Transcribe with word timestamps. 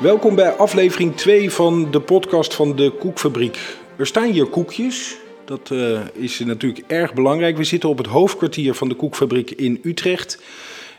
Welkom 0.00 0.34
bij 0.34 0.50
aflevering 0.50 1.16
2 1.16 1.50
van 1.50 1.90
de 1.90 2.00
podcast 2.00 2.54
van 2.54 2.76
de 2.76 2.90
Koekfabriek. 2.90 3.58
Er 3.96 4.06
staan 4.06 4.30
hier 4.30 4.46
koekjes. 4.46 5.16
Dat 5.44 5.70
uh, 5.72 6.00
is 6.12 6.38
natuurlijk 6.38 6.84
erg 6.86 7.14
belangrijk. 7.14 7.56
We 7.56 7.64
zitten 7.64 7.88
op 7.88 7.98
het 7.98 8.06
hoofdkwartier 8.06 8.74
van 8.74 8.88
de 8.88 8.94
Koekfabriek 8.94 9.50
in 9.50 9.80
Utrecht. 9.82 10.42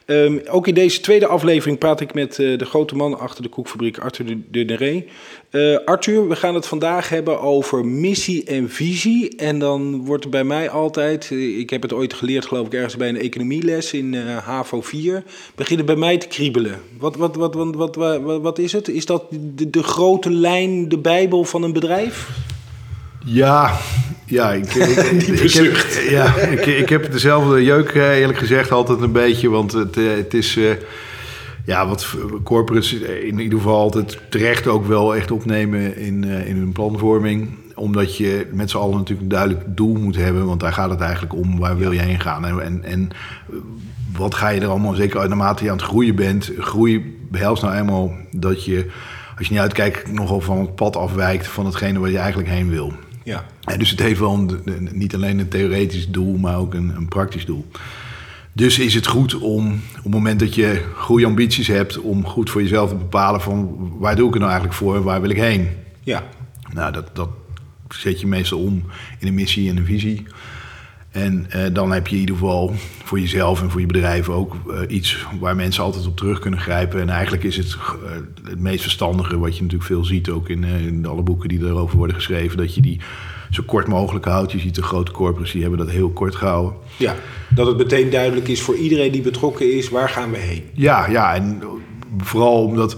Um, 0.10 0.42
ook 0.50 0.68
in 0.68 0.74
deze 0.74 1.02
tweede 1.02 1.28
aflevering 1.28 1.78
praat 1.78 2.02
ik 2.02 2.14
met 2.14 2.38
uh, 2.38 2.58
de 2.58 2.66
grote 2.66 2.96
man 2.96 3.20
achter 3.20 3.44
de 3.44 3.50
koekfabriek, 3.50 3.98
Arthur 3.98 4.26
de, 4.52 4.66
de. 4.66 5.04
Uh, 5.52 5.78
Arthur, 5.86 6.28
we 6.28 6.36
gaan 6.36 6.56
het 6.56 6.68
vandaag 6.68 7.10
hebben 7.10 7.42
over 7.42 7.86
missie 7.86 8.44
en 8.44 8.70
visie. 8.70 9.36
En 9.36 9.60
dan 9.60 10.06
wordt 10.06 10.24
er 10.24 10.30
bij 10.30 10.44
mij 10.44 10.70
altijd, 10.70 11.30
ik 11.32 11.70
heb 11.70 11.82
het 11.82 11.94
ooit 11.94 12.14
geleerd 12.14 12.46
geloof 12.46 12.66
ik 12.66 12.74
ergens 12.74 12.98
bij 12.98 13.10
een 13.10 13.20
economieles 13.20 13.94
in 13.94 14.14
uh, 14.14 14.38
HAVO 14.38 14.82
4, 14.82 15.24
beginnen 15.56 15.86
bij 15.86 15.96
mij 15.96 16.18
te 16.18 16.28
kriebelen. 16.28 16.82
Wat, 17.00 17.16
wat, 17.16 17.36
wat, 17.36 17.54
wat, 17.54 17.76
wat, 17.76 17.96
wat, 17.96 18.42
wat 18.42 18.60
is 18.60 18.72
het? 18.72 18.88
Is 18.88 19.06
dat 19.06 19.24
de, 19.30 19.70
de 19.70 19.84
grote 19.84 20.32
lijn, 20.32 20.90
de 20.90 21.00
bijbel 21.00 21.44
van 21.44 21.64
een 21.64 21.74
bedrijf? 21.74 22.30
Ja, 23.26 23.78
ja, 24.26 24.52
ik, 24.52 24.74
ik, 24.74 25.22
ik, 25.28 25.54
heb, 25.62 25.88
ja 26.10 26.36
ik, 26.36 26.66
ik 26.66 26.90
heb 26.90 27.12
dezelfde 27.12 27.64
jeuk 27.64 27.94
eerlijk 27.94 28.38
gezegd 28.38 28.72
altijd 28.72 29.02
een 29.02 29.12
beetje. 29.12 29.50
Want 29.50 29.72
het, 29.72 29.96
het 29.96 30.34
is 30.34 30.56
uh, 30.56 30.72
ja, 31.66 31.88
wat 31.88 32.16
corporates 32.44 32.94
in 33.02 33.40
ieder 33.40 33.58
geval 33.58 33.80
altijd 33.80 34.20
terecht 34.30 34.68
ook 34.68 34.86
wel 34.86 35.16
echt 35.16 35.32
opnemen 35.32 35.98
in, 35.98 36.24
uh, 36.24 36.48
in 36.48 36.56
hun 36.56 36.72
planvorming. 36.72 37.50
Omdat 37.76 38.18
je 38.18 38.48
met 38.52 38.70
z'n 38.70 38.78
allen 38.78 38.98
natuurlijk 38.98 39.22
een 39.22 39.38
duidelijk 39.38 39.64
doel 39.68 39.96
moet 39.96 40.16
hebben. 40.16 40.46
Want 40.46 40.60
daar 40.60 40.74
gaat 40.74 40.90
het 40.90 41.02
eigenlijk 41.02 41.34
om. 41.34 41.60
Waar 41.60 41.78
wil 41.78 41.92
je 41.92 42.00
heen 42.00 42.20
gaan? 42.20 42.46
En, 42.46 42.62
en, 42.62 42.84
en 42.84 43.10
wat 44.18 44.36
ga 44.36 44.50
je 44.50 44.62
er 44.62 44.68
allemaal, 44.68 44.94
zeker 44.94 45.28
naarmate 45.28 45.64
je 45.64 45.72
aan 45.72 45.78
het 45.78 45.86
groeien 45.86 46.16
bent. 46.16 46.52
Groei 46.58 47.18
behelst 47.30 47.64
nou 47.64 47.76
eenmaal 47.76 48.12
dat 48.32 48.66
je, 48.66 48.86
als 49.38 49.48
je 49.48 49.54
niet 49.54 49.62
uitkijkt, 49.62 50.12
nogal 50.12 50.42
van 50.42 50.60
het 50.60 50.76
pad 50.76 50.96
afwijkt 50.96 51.48
van 51.48 51.66
hetgene 51.66 52.00
waar 52.00 52.10
je 52.10 52.18
eigenlijk 52.18 52.50
heen 52.50 52.70
wil. 52.70 52.94
Ja. 53.30 53.46
En 53.64 53.80
dus 53.80 53.90
het 53.90 54.00
heeft 54.00 54.20
wel 54.20 54.34
een, 54.34 54.90
niet 54.92 55.16
alleen 55.16 55.40
een 55.40 55.48
theoretisch 55.48 56.10
doel, 56.10 56.38
maar 56.38 56.58
ook 56.58 56.74
een, 56.74 56.96
een, 56.96 57.08
praktisch 57.08 57.46
doel. 57.46 57.68
Dus 58.54 58.80
is 58.80 58.94
het 58.94 59.08
goed 59.08 59.36
om 59.36 59.74
op 59.98 60.04
het 60.04 60.14
moment 60.14 60.40
dat 60.40 60.56
je 60.56 60.86
goede 60.96 61.26
ambities 61.26 61.68
hebt, 61.68 62.00
om 62.00 62.26
goed 62.26 62.50
voor 62.50 62.62
jezelf 62.62 62.90
te 62.90 62.96
bepalen 62.96 63.42
van 63.42 63.78
waar 64.00 64.16
doe 64.16 64.28
ik 64.28 64.34
het 64.34 64.42
nou 64.42 64.52
eigenlijk 64.52 64.82
voor 64.82 64.96
en 64.96 65.04
waar 65.04 65.22
wil 65.22 65.30
ik 65.30 65.38
heen? 65.38 65.70
Ja. 66.04 66.24
Nou, 66.74 66.92
dat, 66.92 67.16
dat 67.16 67.30
zet 67.90 68.20
je 68.20 68.28
meestal 68.28 68.60
om 68.60 68.84
in 69.20 69.28
een 69.28 69.34
missie 69.34 69.70
en 69.70 69.78
een 69.78 69.86
visie. 69.86 70.26
En 71.20 71.48
uh, 71.56 71.62
dan 71.74 71.92
heb 71.92 72.08
je 72.08 72.14
in 72.14 72.20
ieder 72.20 72.36
geval 72.36 72.74
voor 73.04 73.20
jezelf 73.20 73.62
en 73.62 73.70
voor 73.70 73.80
je 73.80 73.86
bedrijf 73.86 74.30
ook 74.30 74.56
uh, 74.68 74.80
iets 74.88 75.26
waar 75.40 75.56
mensen 75.56 75.84
altijd 75.84 76.08
op 76.08 76.18
terug 76.18 76.40
kunnen 76.40 76.60
grijpen. 76.60 77.02
En 77.02 77.10
eigenlijk 77.10 77.44
is 77.44 77.58
het 77.58 77.76
uh, 77.76 78.12
het 78.50 78.60
meest 78.60 78.82
verstandige, 78.82 79.38
wat 79.38 79.56
je 79.56 79.62
natuurlijk 79.62 79.90
veel 79.90 80.06
ziet 80.06 80.30
ook 80.30 80.50
in, 80.50 80.64
in, 80.64 81.06
alle 81.06 81.22
boeken 81.22 81.50
die 81.50 81.60
erover 81.60 81.98
worden 81.98 82.16
geschreven, 82.16 82.58
dat 82.58 82.76
je 82.76 82.82
die 82.82 83.00
zo 83.50 83.64
kort 83.66 83.88
mogelijk 83.88 84.26
houdt. 84.26 84.52
Je 84.52 84.60
ziet 84.60 84.76
de 84.76 84.84
grote 84.84 85.12
corporaties 85.12 85.54
die 85.54 85.62
hebben 85.62 85.80
dat 85.80 85.90
heel 85.90 86.10
kort 86.10 86.36
gehouden. 86.36 86.74
Ja, 86.98 87.16
dat 87.50 87.68
het 87.68 87.78
meteen 87.78 88.10
duidelijk 88.10 88.48
is 88.48 88.62
voor 88.62 88.76
iedereen 88.76 89.12
die 89.12 89.22
betrokken 89.22 89.78
is, 89.78 89.90
waar 89.90 90.10
gaan 90.10 90.32
we 90.32 90.38
heen? 90.38 90.64
Ja, 90.74 91.10
ja 91.10 91.36
en 91.36 91.62
vooral 92.18 92.64
omdat 92.64 92.96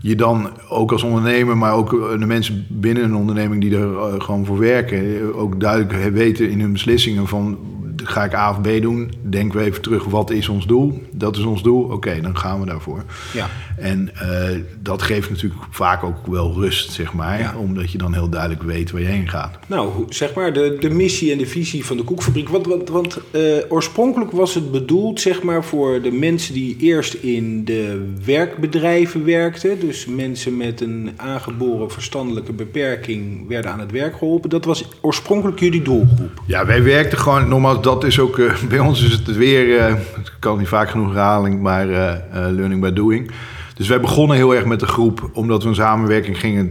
je 0.00 0.14
dan 0.14 0.50
ook 0.68 0.92
als 0.92 1.02
ondernemer, 1.02 1.56
maar 1.56 1.74
ook 1.74 1.90
de 2.18 2.26
mensen 2.26 2.66
binnen 2.68 3.04
een 3.04 3.14
onderneming 3.14 3.60
die 3.60 3.76
er 3.76 4.20
gewoon 4.22 4.46
voor 4.46 4.58
werken, 4.58 5.34
ook 5.34 5.60
duidelijk 5.60 6.12
weten 6.12 6.50
in 6.50 6.60
hun 6.60 6.72
beslissingen 6.72 7.26
van 7.26 7.58
ga 8.04 8.24
ik 8.24 8.34
A 8.34 8.50
of 8.50 8.60
B 8.60 8.82
doen? 8.82 9.12
Denken 9.22 9.58
we 9.58 9.64
even 9.64 9.82
terug, 9.82 10.04
wat 10.04 10.30
is 10.30 10.48
ons 10.48 10.66
doel? 10.66 11.02
Dat 11.10 11.36
is 11.36 11.42
ons 11.42 11.62
doel, 11.62 11.82
oké, 11.82 12.20
dan 12.20 12.38
gaan 12.38 12.60
we 12.60 12.66
daarvoor. 12.66 13.04
Ja. 13.32 13.48
En 13.76 14.10
uh, 14.22 14.62
dat 14.82 15.02
geeft 15.02 15.30
natuurlijk 15.30 15.60
vaak 15.70 16.04
ook 16.04 16.26
wel 16.26 16.54
rust, 16.54 16.92
zeg 16.92 17.12
maar. 17.12 17.38
Ja. 17.38 17.54
Omdat 17.56 17.92
je 17.92 17.98
dan 17.98 18.14
heel 18.14 18.28
duidelijk 18.28 18.62
weet 18.62 18.90
waar 18.90 19.00
je 19.00 19.06
heen 19.06 19.28
gaat. 19.28 19.58
Nou, 19.66 20.04
zeg 20.08 20.34
maar, 20.34 20.52
de, 20.52 20.76
de 20.80 20.90
missie 20.90 21.32
en 21.32 21.38
de 21.38 21.46
visie 21.46 21.84
van 21.84 21.96
de 21.96 22.02
koekfabriek. 22.04 22.48
Want, 22.48 22.66
want, 22.66 22.88
want 22.88 23.18
uh, 23.30 23.42
oorspronkelijk 23.68 24.30
was 24.30 24.54
het 24.54 24.70
bedoeld, 24.70 25.20
zeg 25.20 25.42
maar, 25.42 25.64
voor 25.64 26.02
de 26.02 26.12
mensen 26.12 26.54
die 26.54 26.76
eerst 26.78 27.14
in 27.14 27.64
de 27.64 28.12
werkbedrijven 28.24 29.24
werkten. 29.24 29.80
Dus 29.80 30.06
mensen 30.06 30.56
met 30.56 30.80
een 30.80 31.10
aangeboren 31.16 31.90
verstandelijke 31.90 32.52
beperking 32.52 33.48
werden 33.48 33.70
aan 33.70 33.80
het 33.80 33.90
werk 33.90 34.16
geholpen. 34.16 34.50
Dat 34.50 34.64
was 34.64 34.88
oorspronkelijk 35.00 35.60
jullie 35.60 35.82
doelgroep. 35.82 36.42
Ja, 36.46 36.66
wij 36.66 36.82
werkten 36.82 37.18
gewoon, 37.18 37.48
nogmaals, 37.48 37.82
dat 37.94 38.04
is 38.04 38.20
ook, 38.20 38.36
uh, 38.36 38.62
bij 38.68 38.78
ons 38.78 39.02
is 39.02 39.12
het 39.12 39.36
weer, 39.36 39.88
ik 39.88 40.32
kan 40.38 40.58
niet 40.58 40.68
vaak 40.68 40.90
genoeg 40.90 41.12
herhaling, 41.12 41.60
maar 41.60 41.88
uh, 41.88 42.14
learning 42.30 42.80
by 42.80 42.90
doing. 42.90 43.30
Dus 43.74 43.88
wij 43.88 44.00
begonnen 44.00 44.36
heel 44.36 44.54
erg 44.54 44.64
met 44.64 44.80
de 44.80 44.86
groep, 44.86 45.30
omdat 45.32 45.62
we 45.62 45.68
een 45.68 45.74
samenwerking 45.74 46.38
gingen 46.38 46.70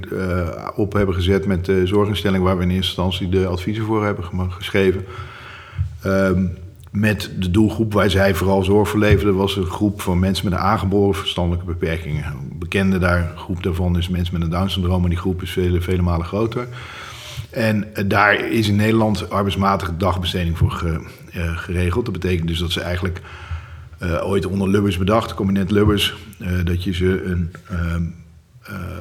op 0.76 0.94
hebben 0.94 1.16
gezet 1.16 1.46
met 1.46 1.66
de 1.66 1.88
zorginstelling, 1.88 2.44
waar 2.44 2.58
we 2.58 2.64
in 2.64 2.70
eerste 2.70 3.02
instantie 3.02 3.30
de 3.30 3.48
adviezen 3.48 3.86
voor 3.86 4.06
hebben 4.06 4.24
geschreven. 4.50 5.06
Um, 6.06 6.58
met 6.92 7.32
de 7.40 7.52
doelgroep 7.52 7.94
waar 7.94 8.10
zij 8.10 8.36
vooral 8.36 8.64
zorg 8.64 8.90
voor 8.90 9.00
leverden, 9.00 9.36
was 9.36 9.56
een 9.56 9.66
groep 9.66 10.02
van 10.02 10.20
mensen 10.20 10.50
met 10.50 10.54
een 10.54 10.66
aangeboren 10.66 11.16
verstandelijke 11.16 11.66
beperkingen. 11.66 12.26
Een 12.26 12.58
bekende 12.60 12.98
daar, 12.98 13.34
groep 13.36 13.64
daarvan 13.64 13.98
is 13.98 14.10
mensen 14.10 14.34
met 14.34 14.44
een 14.44 14.50
Down-syndroom, 14.50 15.04
en 15.04 15.10
die 15.10 15.18
groep 15.18 15.42
is 15.42 15.52
vele, 15.52 15.82
vele 15.82 16.02
malen 16.02 16.26
groter. 16.26 16.68
En 17.50 17.88
daar 18.08 18.50
is 18.50 18.68
in 18.68 18.76
Nederland 18.76 19.30
arbeidsmatige 19.30 19.98
dagbesteding 19.98 20.58
voor 20.58 20.72
ge, 20.72 21.08
uh, 21.36 21.58
geregeld. 21.58 22.06
Dat 22.06 22.14
betekent 22.14 22.48
dus 22.48 22.60
dat 22.60 22.72
ze 22.72 22.82
eigenlijk 22.82 23.22
uh, 24.04 24.28
ooit 24.28 24.46
onder 24.46 24.70
Lubbers 24.70 24.98
bedacht, 24.98 25.34
kabinet 25.34 25.72
Lubbers, 25.72 26.16
dat 26.64 26.84
je 26.84 26.94
ze 26.94 27.24
een, 27.24 27.54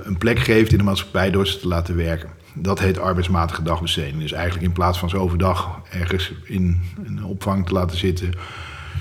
een 0.02 0.18
plek 0.18 0.38
geeft 0.38 0.72
in 0.72 0.78
de 0.78 0.84
maatschappij 0.84 1.30
door 1.30 1.46
ze 1.46 1.58
te 1.58 1.68
laten 1.68 1.96
werken. 1.96 2.28
Dat 2.54 2.78
heet 2.78 2.98
arbeidsmatige 2.98 3.62
dagbesteding. 3.62 4.20
Dus 4.20 4.32
eigenlijk 4.32 4.66
in 4.66 4.72
plaats 4.72 4.98
van 4.98 5.08
ze 5.08 5.18
overdag 5.18 5.80
ergens 5.90 6.32
in 6.44 6.80
een 7.04 7.24
opvang 7.24 7.66
te 7.66 7.72
laten 7.72 7.98
zitten, 7.98 8.32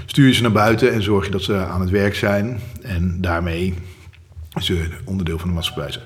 stuur 0.06 0.28
je 0.28 0.34
ze 0.34 0.42
naar 0.42 0.52
buiten 0.52 0.94
en 0.94 1.04
zorg 1.04 1.26
je 1.26 1.32
dat 1.32 1.44
ze 1.44 1.56
aan 1.56 1.82
het 1.82 1.90
werk 1.90 2.16
zijn. 2.16 2.60
En 2.82 3.22
daarmee 3.22 3.74
ze 4.62 4.88
onderdeel 5.06 5.40
van 5.40 5.50
de 5.50 5.56
maatschappij 5.56 5.92
zijn. 5.92 6.06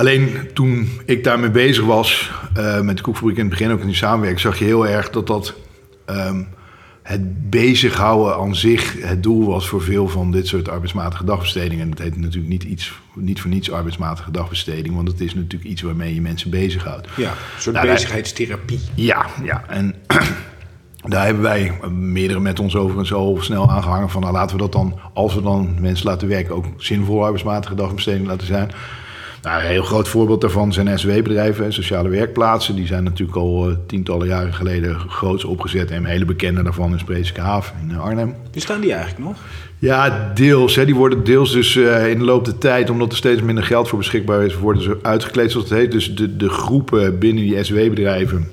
Alleen 0.00 0.50
toen 0.54 0.88
ik 1.04 1.24
daarmee 1.24 1.50
bezig 1.50 1.84
was, 1.84 2.30
uh, 2.56 2.80
met 2.80 2.96
de 2.96 3.02
koekfabriek 3.02 3.36
in 3.36 3.40
het 3.40 3.50
begin 3.50 3.70
ook 3.70 3.80
in 3.80 3.86
die 3.86 3.96
samenwerking, 3.96 4.40
zag 4.40 4.58
je 4.58 4.64
heel 4.64 4.86
erg 4.86 5.10
dat 5.10 5.26
dat 5.26 5.54
um, 6.06 6.48
het 7.02 7.50
bezighouden 7.50 8.36
aan 8.36 8.56
zich 8.56 9.02
het 9.02 9.22
doel 9.22 9.46
was 9.46 9.68
voor 9.68 9.82
veel 9.82 10.08
van 10.08 10.30
dit 10.30 10.46
soort 10.46 10.68
arbeidsmatige 10.68 11.24
dagbestedingen. 11.24 11.84
En 11.84 11.90
dat 11.90 11.98
heet 11.98 12.16
natuurlijk 12.16 12.52
niet, 12.52 12.62
iets, 12.62 12.92
niet 13.14 13.40
voor 13.40 13.50
niets 13.50 13.70
arbeidsmatige 13.70 14.30
dagbesteding, 14.30 14.94
want 14.94 15.08
het 15.08 15.20
is 15.20 15.34
natuurlijk 15.34 15.70
iets 15.70 15.82
waarmee 15.82 16.14
je 16.14 16.20
mensen 16.20 16.50
bezighoudt. 16.50 17.08
Ja, 17.16 17.30
een 17.30 17.62
soort 17.62 17.76
nou, 17.76 17.88
bezigheidstherapie. 17.88 18.80
Ja, 18.94 19.26
ja. 19.42 19.64
En 19.68 19.94
daar 21.12 21.24
hebben 21.24 21.42
wij 21.42 21.72
meerdere 21.90 22.40
met 22.40 22.60
ons 22.60 22.76
over 22.76 22.98
en 22.98 23.06
zo 23.06 23.36
snel 23.40 23.70
aangehangen 23.70 24.10
van 24.10 24.20
nou, 24.20 24.32
laten 24.32 24.56
we 24.56 24.62
dat 24.62 24.72
dan, 24.72 24.98
als 25.14 25.34
we 25.34 25.42
dan 25.42 25.76
mensen 25.80 26.06
laten 26.06 26.28
werken, 26.28 26.54
ook 26.54 26.66
zinvol 26.76 27.22
arbeidsmatige 27.24 27.74
dagbesteding 27.74 28.26
laten 28.26 28.46
zijn. 28.46 28.70
Nou, 29.42 29.62
een 29.62 29.68
heel 29.68 29.82
groot 29.82 30.08
voorbeeld 30.08 30.40
daarvan 30.40 30.72
zijn 30.72 30.98
SW-bedrijven, 30.98 31.72
sociale 31.72 32.08
werkplaatsen. 32.08 32.74
Die 32.74 32.86
zijn 32.86 33.04
natuurlijk 33.04 33.38
al 33.38 33.70
uh, 33.70 33.76
tientallen 33.86 34.26
jaren 34.26 34.54
geleden 34.54 34.98
groots 34.98 35.44
opgezet. 35.44 35.90
En 35.90 35.96
een 35.96 36.04
hele 36.04 36.24
bekende 36.24 36.62
daarvan 36.62 36.94
is 36.94 37.04
Preeske 37.04 37.40
Haven 37.40 37.74
in 37.82 37.90
uh, 37.90 38.00
Arnhem. 38.00 38.34
Bestaan 38.52 38.80
die 38.80 38.92
eigenlijk 38.92 39.24
nog? 39.24 39.36
Ja, 39.78 40.30
deels. 40.34 40.76
Hè. 40.76 40.84
Die 40.84 40.94
worden 40.94 41.24
deels 41.24 41.52
dus 41.52 41.74
uh, 41.74 42.10
in 42.10 42.18
de 42.18 42.24
loop 42.24 42.44
der 42.44 42.58
tijd, 42.58 42.90
omdat 42.90 43.10
er 43.10 43.16
steeds 43.16 43.42
minder 43.42 43.64
geld 43.64 43.88
voor 43.88 43.98
beschikbaar 43.98 44.44
is, 44.44 44.56
worden 44.56 44.82
ze 44.82 44.98
uitgekleed 45.02 45.50
zoals 45.50 45.68
het 45.68 45.78
heet. 45.78 45.92
Dus 45.92 46.14
de, 46.14 46.36
de 46.36 46.48
groepen 46.48 47.18
binnen 47.18 47.44
die 47.44 47.64
SW-bedrijven 47.64 48.48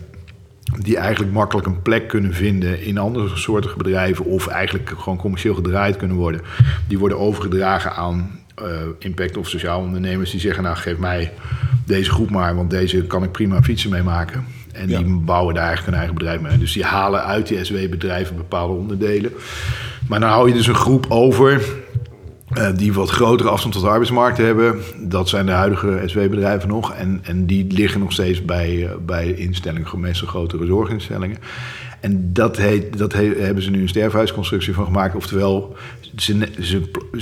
die 0.79 0.97
eigenlijk 0.97 1.33
makkelijk 1.33 1.67
een 1.67 1.81
plek 1.81 2.07
kunnen 2.07 2.33
vinden 2.33 2.81
in 2.81 2.97
andere 2.97 3.29
soorten 3.33 3.77
bedrijven 3.77 4.25
of 4.25 4.47
eigenlijk 4.47 4.93
gewoon 4.97 5.17
commercieel 5.17 5.55
gedraaid 5.55 5.97
kunnen 5.97 6.17
worden, 6.17 6.41
die 6.87 6.99
worden 6.99 7.19
overgedragen 7.19 7.95
aan 7.95 8.39
impact 8.99 9.37
of 9.37 9.49
sociaal 9.49 9.81
ondernemers 9.81 10.31
die 10.31 10.39
zeggen, 10.39 10.63
nou 10.63 10.75
geef 10.75 10.97
mij 10.97 11.33
deze 11.85 12.11
groep 12.11 12.29
maar, 12.29 12.55
want 12.55 12.69
deze 12.69 13.03
kan 13.03 13.23
ik 13.23 13.31
prima 13.31 13.61
fietsen 13.61 13.89
mee 13.89 14.03
maken. 14.03 14.45
En 14.71 14.89
ja. 14.89 14.97
die 14.97 15.15
bouwen 15.15 15.53
daar 15.53 15.65
eigenlijk 15.65 15.93
een 15.93 15.99
eigen 16.03 16.17
bedrijf 16.17 16.41
mee. 16.41 16.57
Dus 16.57 16.73
die 16.73 16.83
halen 16.83 17.23
uit 17.23 17.47
die 17.47 17.63
SW-bedrijven 17.63 18.35
bepaalde 18.35 18.73
onderdelen. 18.73 19.31
Maar 20.07 20.19
dan 20.19 20.29
hou 20.29 20.47
je 20.47 20.53
dus 20.53 20.67
een 20.67 20.75
groep 20.75 21.05
over 21.09 21.61
uh, 22.57 22.67
die 22.75 22.93
wat 22.93 23.09
grotere 23.09 23.49
afstand 23.49 23.73
tot 23.73 23.83
de 23.83 23.89
arbeidsmarkt 23.89 24.37
hebben. 24.37 24.79
Dat 24.97 25.29
zijn 25.29 25.45
de 25.45 25.51
huidige 25.51 26.01
SW-bedrijven 26.05 26.69
nog. 26.69 26.93
En, 26.93 27.19
en 27.23 27.45
die 27.45 27.73
liggen 27.73 27.99
nog 27.99 28.11
steeds 28.11 28.45
bij, 28.45 28.73
uh, 28.75 28.89
bij 29.05 29.31
instellingen, 29.31 29.99
meestal 29.99 30.27
grotere 30.27 30.65
zorginstellingen. 30.65 31.37
En 31.99 32.33
dat, 32.33 32.57
heet, 32.57 32.97
dat 32.97 33.13
heet, 33.13 33.39
hebben 33.39 33.63
ze 33.63 33.69
nu 33.69 33.81
een 33.81 33.89
sterfhuisconstructie 33.89 34.73
van 34.73 34.85
gemaakt. 34.85 35.15
Oftewel, 35.15 35.75
ze, 36.15 36.47
ze, 36.61 36.81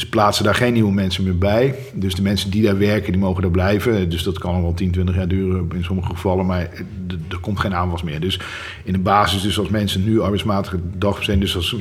plaatsen 0.10 0.44
daar 0.44 0.56
geen 0.56 0.74
nieuwe 0.74 0.94
mensen 0.94 1.24
meer 1.24 1.38
bij. 1.38 1.76
Dus 1.94 2.16
de 2.16 2.22
mensen 2.22 2.52
die 2.52 2.64
daar 2.64 2.78
werken, 2.78 3.12
die 3.12 3.22
mogen 3.22 3.42
daar 3.42 3.52
blijven. 3.52 4.10
Dus 4.10 4.24
dat 4.24 4.40
kan 4.40 4.54
al 4.54 4.62
wel 4.62 4.74
10, 4.74 4.92
20 4.92 5.16
jaar 5.16 5.28
duren 5.28 5.70
in 5.74 5.84
sommige 5.84 6.10
gevallen. 6.10 6.46
Maar 6.46 6.70
er 7.30 7.40
komt 7.42 7.60
geen 7.60 7.76
aanwas 7.76 8.04
meer. 8.04 8.20
Dus 8.20 8.40
in 8.84 8.94
de 8.94 9.00
basis, 9.00 9.42
dus 9.42 9.60
als 9.60 9.70
mensen 9.70 10.04
nu 10.04 10.20
arbeidsmatige 10.20 10.80
dagbesteding... 10.98 11.44
dus 11.44 11.56
als 11.56 11.76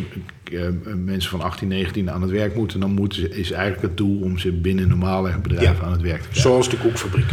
mensen 1.04 1.30
van 1.30 1.40
18, 1.40 1.68
19 1.68 2.10
aan 2.10 2.22
het 2.22 2.30
werk 2.30 2.54
moeten, 2.54 2.80
dan 2.80 2.90
moeten 2.90 3.20
ze, 3.20 3.28
is 3.28 3.50
eigenlijk 3.50 3.82
het 3.82 3.96
doel 3.96 4.20
om 4.20 4.38
ze 4.38 4.52
binnen 4.52 4.88
normale 4.88 5.38
bedrijven 5.42 5.84
aan 5.84 5.92
het 5.92 6.00
werk 6.00 6.22
te 6.22 6.28
krijgen. 6.28 6.50
Zoals 6.50 6.68
de 6.68 6.76
koekfabriek. 6.76 7.30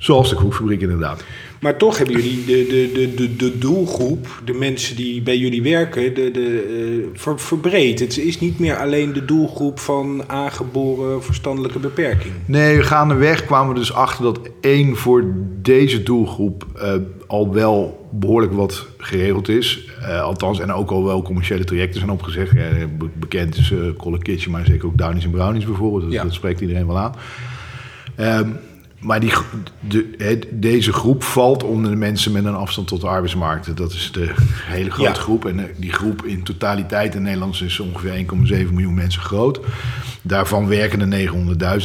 Zoals 0.00 0.30
de 0.30 0.36
koekfabriek 0.36 0.80
inderdaad. 0.80 1.24
Maar 1.60 1.76
toch 1.76 1.98
hebben 1.98 2.16
jullie 2.16 2.44
de, 2.44 2.66
de, 2.68 2.90
de, 2.92 3.14
de, 3.14 3.36
de 3.36 3.58
doelgroep, 3.58 4.42
de 4.44 4.52
mensen 4.52 4.96
die 4.96 5.22
bij 5.22 5.36
jullie 5.36 5.62
werken, 5.62 6.14
de, 6.14 6.30
de, 6.30 7.08
uh, 7.24 7.32
verbreed. 7.36 8.00
Het 8.00 8.18
is 8.18 8.40
niet 8.40 8.58
meer 8.58 8.76
alleen 8.76 9.12
de 9.12 9.24
doelgroep 9.24 9.78
van 9.78 10.22
aangeboren 10.26 11.22
verstandelijke 11.22 11.78
beperking. 11.78 12.32
Nee, 12.44 12.82
gaandeweg 12.82 13.44
kwamen 13.44 13.74
we 13.74 13.78
dus 13.78 13.92
achter 13.92 14.24
dat 14.24 14.40
één 14.60 14.96
voor 14.96 15.24
deze 15.62 16.02
doelgroep 16.02 16.66
uh, 16.76 16.92
al 17.26 17.52
wel 17.52 18.08
behoorlijk 18.12 18.52
wat 18.52 18.86
geregeld 18.98 19.48
is. 19.48 19.88
Uh, 20.00 20.22
althans, 20.22 20.60
en 20.60 20.72
ook 20.72 20.90
al 20.90 21.04
wel 21.04 21.22
commerciële 21.22 21.64
trajecten 21.64 21.98
zijn 21.98 22.12
opgezet. 22.12 22.50
bekend 23.18 23.56
is 23.56 23.70
uh, 23.70 24.18
Kitchen, 24.18 24.50
maar 24.50 24.66
zeker 24.66 24.86
ook 24.86 24.98
Downies 24.98 25.24
en 25.24 25.30
Brownies 25.30 25.64
bijvoorbeeld. 25.64 26.02
Dat, 26.02 26.12
ja. 26.12 26.22
dat 26.22 26.32
spreekt 26.32 26.60
iedereen 26.60 26.86
wel 26.86 26.98
aan. 26.98 27.14
Um, 28.20 28.56
maar 29.00 29.20
die, 29.20 29.32
de, 29.80 30.38
deze 30.50 30.92
groep 30.92 31.22
valt 31.22 31.62
onder 31.62 31.90
de 31.90 31.96
mensen 31.96 32.32
met 32.32 32.44
een 32.44 32.54
afstand 32.54 32.88
tot 32.88 33.00
de 33.00 33.06
arbeidsmarkt. 33.06 33.76
Dat 33.76 33.92
is 33.92 34.12
de 34.12 34.32
hele 34.64 34.90
grote 34.90 35.20
groep. 35.20 35.44
En 35.44 35.70
die 35.76 35.92
groep 35.92 36.24
in 36.24 36.42
totaliteit 36.42 37.14
in 37.14 37.22
Nederland 37.22 37.60
is 37.60 37.80
ongeveer 37.80 38.26
1,7 38.66 38.72
miljoen 38.72 38.94
mensen 38.94 39.22
groot. 39.22 39.60
Daarvan 40.22 40.68
werken 40.68 41.12
er 41.12 41.28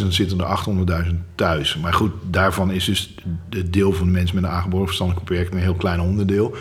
900.000, 0.02 0.08
zitten 0.08 0.40
er 0.40 1.06
800.000 1.06 1.14
thuis. 1.36 1.78
Maar 1.78 1.94
goed, 1.94 2.12
daarvan 2.30 2.72
is 2.72 2.86
dus 2.86 3.16
het 3.50 3.74
deel 3.74 3.94
van 3.94 4.06
de 4.06 4.12
mensen 4.12 4.36
met 4.36 4.44
een 4.44 4.50
aangeboren 4.50 4.86
verstandelijke 4.86 5.30
beperking 5.30 5.56
een 5.56 5.68
heel 5.68 5.76
klein 5.76 6.00
onderdeel. 6.00 6.56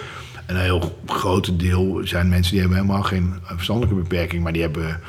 En 0.47 0.55
een 0.55 0.63
heel 0.63 0.99
groot 1.07 1.59
deel 1.59 2.01
zijn 2.05 2.29
mensen 2.29 2.53
die 2.53 2.61
hebben 2.61 2.79
helemaal 2.79 3.03
geen 3.03 3.35
verstandelijke 3.43 4.01
beperking, 4.01 4.43
maar 4.43 4.53
die 4.53 4.63
hebben 4.63 5.01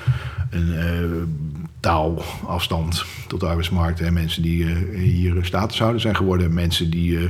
een 0.49 0.67
uh, 0.67 1.44
taalafstand 1.85 3.05
tot 3.27 3.39
de 3.39 3.45
arbeidsmarkt. 3.45 4.01
En 4.01 4.13
mensen 4.13 4.41
die 4.41 4.63
uh, 4.63 4.99
hier 4.99 5.37
statushouder 5.41 6.01
zijn 6.01 6.15
geworden, 6.15 6.53
mensen 6.53 6.89
die 6.89 7.11
uh, 7.11 7.29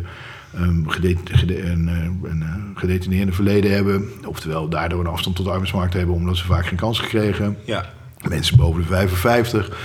um, 0.60 0.90
gede 0.90 1.70
een, 1.70 1.88
een 2.24 2.44
gedetineerde 2.76 3.32
verleden 3.32 3.72
hebben, 3.72 4.10
oftewel 4.26 4.70
daardoor 4.70 5.00
een 5.00 5.08
afstand 5.08 5.36
tot 5.36 5.46
de 5.46 5.52
arbeidsmarkt 5.52 5.94
hebben 5.94 6.16
omdat 6.16 6.38
ze 6.38 6.46
vaak 6.46 6.66
geen 6.66 6.78
kans 6.78 7.00
gekregen. 7.00 7.58
Ja. 7.66 7.86
Mensen 8.30 8.58
boven 8.58 8.82
de 8.82 8.88
55. 8.88 9.78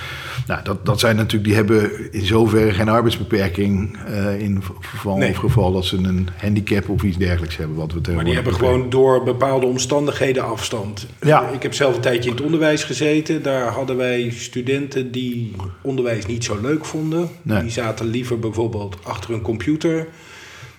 Nou, 0.50 0.62
dat, 0.62 0.86
dat 0.86 1.00
zijn 1.00 1.16
natuurlijk, 1.16 1.44
die 1.44 1.54
hebben 1.54 2.12
in 2.12 2.26
zoverre 2.26 2.72
geen 2.72 2.88
arbeidsbeperking 2.88 3.98
uh, 4.08 4.40
in 4.40 4.62
geval 4.80 5.16
nee. 5.16 5.30
of 5.30 5.36
geval 5.36 5.72
dat 5.72 5.84
ze 5.84 5.96
een 5.96 6.28
handicap 6.36 6.88
of 6.88 7.02
iets 7.02 7.16
dergelijks 7.16 7.56
hebben. 7.56 7.76
Wat 7.76 7.92
we 7.92 8.12
maar 8.14 8.24
die 8.24 8.34
hebben 8.34 8.54
gewoon 8.54 8.90
door 8.90 9.22
bepaalde 9.22 9.66
omstandigheden 9.66 10.44
afstand. 10.44 11.06
Ja. 11.20 11.48
Ik 11.48 11.62
heb 11.62 11.74
zelf 11.74 11.94
een 11.94 12.00
tijdje 12.00 12.30
in 12.30 12.36
het 12.36 12.44
onderwijs 12.44 12.84
gezeten. 12.84 13.42
Daar 13.42 13.72
hadden 13.72 13.96
wij 13.96 14.30
studenten 14.30 15.12
die 15.12 15.52
onderwijs 15.80 16.26
niet 16.26 16.44
zo 16.44 16.58
leuk 16.62 16.84
vonden. 16.84 17.28
Nee. 17.42 17.62
Die 17.62 17.70
zaten 17.70 18.06
liever 18.06 18.38
bijvoorbeeld 18.38 18.96
achter 19.02 19.34
een 19.34 19.42
computer. 19.42 20.06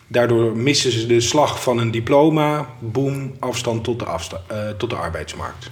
Daardoor 0.07 0.57
missen 0.57 0.91
ze 0.91 1.07
de 1.07 1.19
slag 1.19 1.63
van 1.63 1.77
een 1.77 1.91
diploma. 1.91 2.67
Boom, 2.79 3.33
afstand 3.39 3.83
tot 3.83 3.99
de, 3.99 4.05
afsta 4.05 4.41
uh, 4.51 4.57
tot 4.77 4.89
de 4.89 4.95
arbeidsmarkt. 4.95 5.69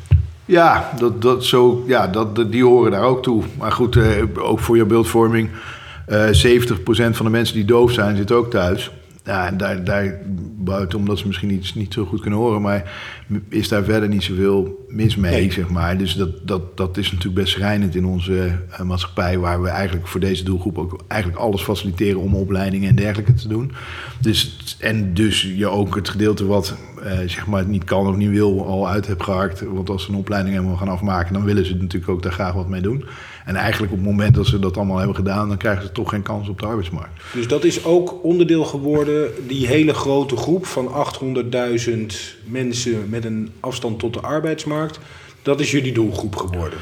Ja, 0.50 0.90
dat, 0.98 1.22
dat 1.22 1.46
zo, 1.46 1.84
ja 1.88 2.08
dat, 2.08 2.52
die 2.52 2.64
horen 2.64 2.92
daar 2.92 3.04
ook 3.04 3.24
toe. 3.24 3.44
Maar 3.58 3.72
goed, 3.72 3.96
eh, 3.96 4.24
ook 4.40 4.60
voor 4.60 4.78
je 4.78 4.86
beeldvorming. 4.86 5.50
Uh, 6.08 6.28
70% 6.28 7.16
van 7.16 7.26
de 7.26 7.32
mensen 7.32 7.56
die 7.56 7.66
doof 7.66 7.92
zijn, 7.92 8.16
zitten 8.16 8.36
ook 8.36 8.50
thuis. 8.50 8.92
Ja, 9.30 9.48
en 9.48 9.58
daar, 9.58 9.84
daar 9.84 10.20
buiten, 10.58 11.00
omdat 11.00 11.18
ze 11.18 11.28
misschien 11.28 11.50
niet, 11.50 11.76
niet 11.76 11.94
zo 11.94 12.06
goed 12.06 12.22
kunnen 12.22 12.40
horen, 12.40 12.62
maar 12.62 12.92
is 13.50 13.68
daar 13.68 13.84
verder 13.84 14.10
niet 14.10 14.24
zoveel 14.24 14.86
mis 14.88 15.16
mee, 15.16 15.32
nee. 15.32 15.52
zeg 15.52 15.70
maar. 15.70 15.98
Dus 15.98 16.16
dat, 16.16 16.48
dat, 16.48 16.78
dat 16.78 16.98
is 16.98 17.12
natuurlijk 17.12 17.42
best 17.42 17.54
schrijnend 17.54 17.96
in 17.96 18.06
onze 18.06 18.60
uh, 18.72 18.82
maatschappij, 18.82 19.38
waar 19.38 19.62
we 19.62 19.70
eigenlijk 19.70 20.08
voor 20.08 20.20
deze 20.20 20.44
doelgroep 20.44 20.78
ook 20.78 21.02
eigenlijk 21.08 21.42
alles 21.42 21.62
faciliteren 21.62 22.22
om 22.22 22.36
opleidingen 22.36 22.90
en 22.90 22.96
dergelijke 22.96 23.34
te 23.34 23.48
doen. 23.48 23.72
Dus, 24.22 24.58
en 24.80 25.14
dus 25.14 25.42
je 25.42 25.68
ook 25.68 25.96
het 25.96 26.10
gedeelte 26.10 26.46
wat 26.46 26.76
uh, 27.04 27.12
zeg 27.26 27.48
maar 27.48 27.66
niet 27.66 27.84
kan 27.84 28.08
of 28.08 28.16
niet 28.16 28.30
wil 28.30 28.66
al 28.66 28.88
uit 28.88 29.08
hebt 29.08 29.24
gehakt. 29.24 29.62
Want 29.62 29.90
als 29.90 30.04
ze 30.04 30.10
een 30.10 30.18
opleiding 30.18 30.56
helemaal 30.56 30.78
gaan 30.78 30.88
afmaken, 30.88 31.34
dan 31.34 31.44
willen 31.44 31.66
ze 31.66 31.76
natuurlijk 31.76 32.12
ook 32.12 32.24
daar 32.24 32.32
graag 32.32 32.54
wat 32.54 32.70
mee 32.70 32.82
doen. 32.82 33.06
En 33.50 33.56
eigenlijk 33.56 33.92
op 33.92 33.98
het 33.98 34.08
moment 34.08 34.36
dat 34.36 34.48
ze 34.48 34.60
dat 34.60 34.78
allemaal 34.78 34.98
hebben 34.98 35.16
gedaan, 35.16 35.48
dan 35.48 35.58
krijgen 35.58 35.84
ze 35.84 35.92
toch 35.92 36.10
geen 36.10 36.22
kans 36.22 36.50
op 36.50 36.60
de 36.60 36.66
arbeidsmarkt. 36.66 37.22
Dus 37.34 37.48
dat 37.48 37.64
is 37.64 37.84
ook 37.84 38.24
onderdeel 38.24 38.64
geworden, 38.64 39.32
die 39.48 39.68
hele 39.68 39.94
grote 39.94 40.36
groep 40.36 40.66
van 40.66 40.88
800.000 40.88 41.96
mensen 42.46 43.10
met 43.10 43.26
een 43.26 43.50
afstand 43.60 44.00
tot 44.00 44.14
de 44.14 44.20
arbeidsmarkt. 44.20 45.00
Dat 45.42 45.60
is 45.60 45.72
jullie 45.72 45.92
doelgroep 45.92 46.36
geworden. 46.36 46.80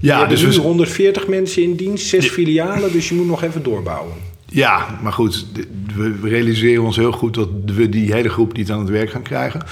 Ja, 0.00 0.26
dus 0.26 0.42
nu 0.42 0.54
140 0.56 1.28
mensen 1.28 1.62
in 1.62 1.76
dienst, 1.76 2.06
zes 2.06 2.28
filialen, 2.28 2.92
dus 2.92 3.08
je 3.08 3.14
moet 3.14 3.26
nog 3.26 3.42
even 3.42 3.62
doorbouwen. 3.62 4.14
Ja, 4.46 4.98
maar 5.02 5.12
goed, 5.12 5.46
we 5.94 6.28
realiseren 6.28 6.84
ons 6.84 6.96
heel 6.96 7.12
goed 7.12 7.34
dat 7.34 7.48
we 7.64 7.88
die 7.88 8.12
hele 8.12 8.28
groep 8.28 8.56
niet 8.56 8.70
aan 8.70 8.80
het 8.80 8.88
werk 8.88 9.10
gaan 9.10 9.22
krijgen. 9.22 9.62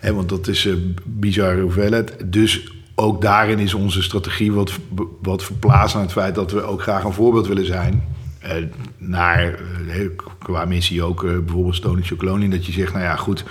En 0.00 0.14
want 0.14 0.28
dat 0.28 0.48
is 0.48 0.64
een 0.64 0.96
bizarre 1.04 1.60
hoeveelheid. 1.60 2.14
Dus 2.24 2.70
ook 2.98 3.22
daarin 3.22 3.58
is 3.58 3.74
onze 3.74 4.02
strategie 4.02 4.52
wat, 4.52 4.72
wat 5.22 5.44
verplaatst 5.44 5.96
aan 5.96 6.02
het 6.02 6.12
feit 6.12 6.34
dat 6.34 6.50
we 6.50 6.62
ook 6.62 6.82
graag 6.82 7.04
een 7.04 7.12
voorbeeld 7.12 7.46
willen 7.46 7.66
zijn. 7.66 8.04
Uh, 8.44 8.52
naar, 8.98 9.60
uh, 9.86 10.08
qua 10.38 10.64
missie 10.64 11.02
ook 11.02 11.22
uh, 11.22 11.38
bijvoorbeeld 11.38 11.74
Stone 11.74 12.02
Chocoloni, 12.02 12.48
dat 12.48 12.66
je 12.66 12.72
zegt, 12.72 12.92
nou 12.92 13.04
ja 13.04 13.16
goed, 13.16 13.44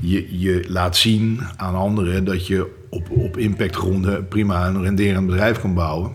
je, 0.00 0.38
je 0.38 0.64
laat 0.68 0.96
zien 0.96 1.40
aan 1.56 1.74
anderen 1.74 2.24
dat 2.24 2.46
je 2.46 2.70
op, 2.88 3.10
op 3.10 3.36
impactgronden 3.36 4.28
prima 4.28 4.66
een 4.66 4.82
renderend 4.82 5.26
bedrijf 5.26 5.60
kan 5.60 5.74
bouwen. 5.74 6.12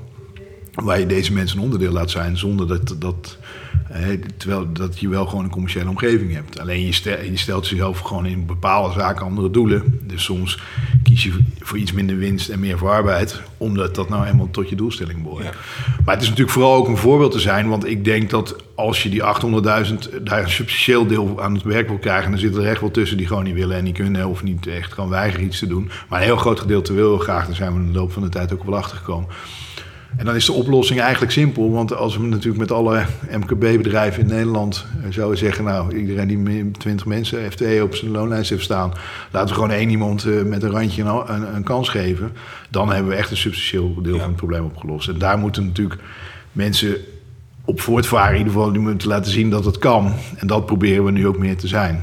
Waar 0.74 1.00
je 1.00 1.06
deze 1.06 1.34
mensen 1.34 1.58
een 1.58 1.64
onderdeel 1.64 1.92
laat 1.92 2.10
zijn 2.10 2.38
zonder 2.38 2.68
dat, 2.68 2.96
dat 3.00 3.38
terwijl 4.38 4.74
dat 4.74 5.00
je 5.00 5.10
wel 5.10 5.26
gewoon 5.26 5.44
een 5.44 5.50
commerciële 5.50 5.90
omgeving 5.90 6.34
hebt. 6.34 6.60
Alleen 6.60 6.86
je, 6.86 6.92
stel, 6.94 7.24
je 7.24 7.38
stelt 7.38 7.68
jezelf 7.68 8.00
gewoon 8.00 8.26
in 8.26 8.46
bepaalde 8.46 8.94
zaken 9.00 9.26
andere 9.26 9.52
doelen. 9.52 10.00
Dus 10.04 10.24
soms 10.24 10.60
kies 11.04 11.24
je 11.24 11.34
voor 11.60 11.78
iets 11.78 11.92
minder 11.92 12.18
winst 12.18 12.50
en 12.50 12.60
meer 12.60 12.78
voor 12.78 12.90
arbeid. 12.90 13.42
Omdat 13.58 13.96
dat 13.96 14.10
nou 14.10 14.26
eenmaal 14.26 14.50
tot 14.52 14.70
je 14.70 14.76
doelstelling 14.76 15.24
behoort. 15.24 15.44
Ja. 15.44 15.52
Maar 16.06 16.14
het 16.14 16.24
is 16.24 16.30
natuurlijk 16.30 16.56
vooral 16.56 16.76
ook 16.76 16.88
een 16.88 16.98
voorbeeld 16.98 17.32
te 17.32 17.40
zijn. 17.40 17.70
Want 17.70 17.86
ik 17.86 18.06
denk 18.06 18.30
dat 18.30 18.56
als 18.76 19.04
je 19.04 19.10
die 19.10 19.22
800.000 19.22 20.24
daar 20.24 20.44
een 20.44 20.50
substantieel 20.50 21.08
deel 21.08 21.42
aan 21.42 21.54
het 21.54 21.64
werk 21.64 21.88
wil 21.88 21.98
krijgen. 21.98 22.32
Dan 22.32 22.40
zitten 22.40 22.62
er 22.62 22.70
echt 22.70 22.82
wel 22.82 22.92
tussen 22.92 23.18
die 23.18 23.28
gewoon 23.28 23.44
niet 23.44 23.56
willen 23.56 23.78
en 23.78 23.84
niet 23.84 23.98
kunnen. 23.98 24.28
Of 24.28 24.44
niet 24.44 24.68
echt 24.68 24.94
gewoon 24.94 25.10
weigeren 25.10 25.46
iets 25.46 25.60
te 25.60 25.68
doen. 25.68 25.90
Maar 26.10 26.20
een 26.20 26.26
heel 26.26 26.38
groot 26.38 26.60
gedeelte 26.60 26.94
wil 26.94 27.18
graag. 27.18 27.46
Daar 27.46 27.56
zijn 27.56 27.74
we 27.74 27.80
in 27.80 27.92
de 27.92 28.00
loop 28.00 28.12
van 28.12 28.22
de 28.22 28.30
tijd 28.30 28.54
ook 28.54 28.64
wel 28.64 28.78
achter 28.78 28.98
gekomen. 28.98 29.28
En 30.16 30.26
dan 30.26 30.36
is 30.36 30.46
de 30.46 30.52
oplossing 30.52 31.00
eigenlijk 31.00 31.32
simpel. 31.32 31.72
Want 31.72 31.96
als 31.96 32.18
we 32.18 32.24
natuurlijk 32.24 32.58
met 32.58 32.72
alle 32.72 33.06
MKB-bedrijven 33.32 34.22
in 34.22 34.28
Nederland 34.28 34.86
zouden 35.10 35.38
zeggen... 35.38 35.64
nou, 35.64 35.98
iedereen 35.98 36.46
die 36.46 36.72
20 36.72 37.06
mensen 37.06 37.52
FTE 37.52 37.80
op 37.84 37.96
zijn 37.96 38.12
loonlijst 38.12 38.50
heeft 38.50 38.64
staan... 38.64 38.94
laten 39.32 39.50
we 39.50 39.54
gewoon 39.54 39.72
één 39.72 39.90
iemand 39.90 40.26
eh, 40.26 40.42
met 40.42 40.64
een 40.64 40.72
randje 40.72 41.04
een, 41.04 41.56
een 41.56 41.64
kans 41.64 41.90
geven... 41.90 42.32
dan 42.70 42.92
hebben 42.92 43.12
we 43.12 43.18
echt 43.18 43.32
een 43.32 43.38
substantieel 43.38 44.02
deel 44.02 44.14
ja. 44.14 44.20
van 44.20 44.28
het 44.28 44.38
probleem 44.38 44.66
opgelost. 44.66 45.08
En 45.08 45.18
daar 45.18 45.38
moeten 45.38 45.66
natuurlijk 45.66 46.02
mensen 46.52 46.98
op 47.66 47.82
voortvaren... 47.82 48.32
in 48.32 48.38
ieder 48.38 48.54
geval 48.54 48.72
die 48.72 48.82
moeten 48.82 49.08
laten 49.08 49.32
zien 49.32 49.50
dat 49.50 49.66
het 49.66 49.78
kan. 49.78 50.14
En 50.36 50.48
dat 50.48 50.66
proberen 50.66 51.04
we 51.04 51.12
nu 51.12 51.28
ook 51.28 51.38
meer 51.38 51.58
te 51.58 51.68
zijn. 51.68 52.02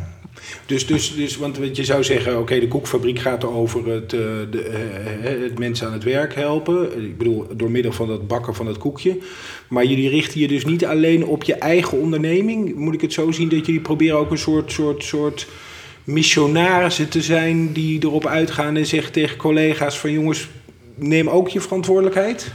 Dus, 0.66 0.86
dus, 0.86 1.14
dus 1.14 1.36
want 1.36 1.58
je 1.72 1.84
zou 1.84 2.04
zeggen, 2.04 2.38
oké, 2.38 2.60
de 2.60 2.68
koekfabriek 2.68 3.18
gaat 3.18 3.44
over 3.44 3.86
het, 3.86 4.12
uh, 4.12 4.20
de, 4.50 4.70
uh, 5.22 5.42
het 5.42 5.58
mensen 5.58 5.86
aan 5.86 5.92
het 5.92 6.04
werk 6.04 6.34
helpen. 6.34 7.04
Ik 7.04 7.18
bedoel, 7.18 7.46
door 7.56 7.70
middel 7.70 7.92
van 7.92 8.10
het 8.10 8.26
bakken 8.26 8.54
van 8.54 8.66
het 8.66 8.78
koekje. 8.78 9.18
Maar 9.68 9.84
jullie 9.84 10.08
richten 10.08 10.40
je 10.40 10.48
dus 10.48 10.64
niet 10.64 10.84
alleen 10.84 11.26
op 11.26 11.42
je 11.42 11.54
eigen 11.54 11.98
onderneming. 11.98 12.74
Moet 12.74 12.94
ik 12.94 13.00
het 13.00 13.12
zo 13.12 13.30
zien 13.30 13.48
dat 13.48 13.66
jullie 13.66 13.80
proberen 13.80 14.18
ook 14.18 14.30
een 14.30 14.38
soort, 14.38 14.72
soort, 14.72 15.04
soort 15.04 15.46
missionarissen 16.04 17.08
te 17.08 17.22
zijn... 17.22 17.72
die 17.72 18.02
erop 18.02 18.26
uitgaan 18.26 18.76
en 18.76 18.86
zeggen 18.86 19.12
tegen 19.12 19.36
collega's 19.36 19.98
van... 19.98 20.12
jongens, 20.12 20.48
neem 20.94 21.28
ook 21.28 21.48
je 21.48 21.60
verantwoordelijkheid? 21.60 22.52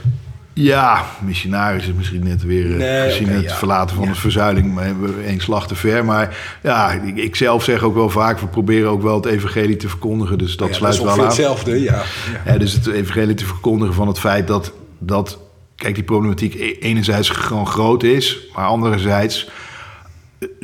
Ja, 0.62 1.04
missionaris 1.24 1.86
is 1.86 1.92
misschien 1.92 2.24
net 2.24 2.42
weer 2.42 2.66
nee, 2.66 3.10
gezien 3.10 3.26
okay, 3.26 3.36
het 3.36 3.44
ja. 3.50 3.54
verlaten 3.54 3.96
van 3.96 4.04
ja. 4.04 4.12
de 4.12 4.18
verzuiling, 4.18 4.74
maar 4.74 4.94
één 5.26 5.40
slag 5.40 5.66
te 5.66 5.74
ver. 5.74 6.04
Maar 6.04 6.58
ja, 6.62 6.90
ik, 6.92 7.16
ik, 7.16 7.36
zelf 7.36 7.64
zeg 7.64 7.82
ook 7.82 7.94
wel 7.94 8.10
vaak, 8.10 8.38
we 8.38 8.46
proberen 8.46 8.90
ook 8.90 9.02
wel 9.02 9.14
het 9.14 9.26
evangelie 9.26 9.76
te 9.76 9.88
verkondigen. 9.88 10.38
Dus 10.38 10.56
dat 10.56 10.68
ja, 10.68 10.74
sluit 10.74 10.96
dat 10.96 11.04
wel 11.04 11.14
aan. 11.14 11.24
hetzelfde, 11.24 11.80
ja. 11.80 12.02
ja. 12.44 12.58
Dus 12.58 12.72
het 12.72 12.86
evangelie 12.86 13.34
te 13.34 13.46
verkondigen 13.46 13.94
van 13.94 14.08
het 14.08 14.18
feit 14.18 14.46
dat, 14.46 14.72
dat 14.98 15.38
kijk, 15.76 15.94
die 15.94 16.04
problematiek 16.04 16.76
enerzijds 16.80 17.28
gewoon 17.28 17.66
groot 17.66 18.02
is, 18.02 18.38
maar 18.54 18.66
anderzijds 18.66 19.48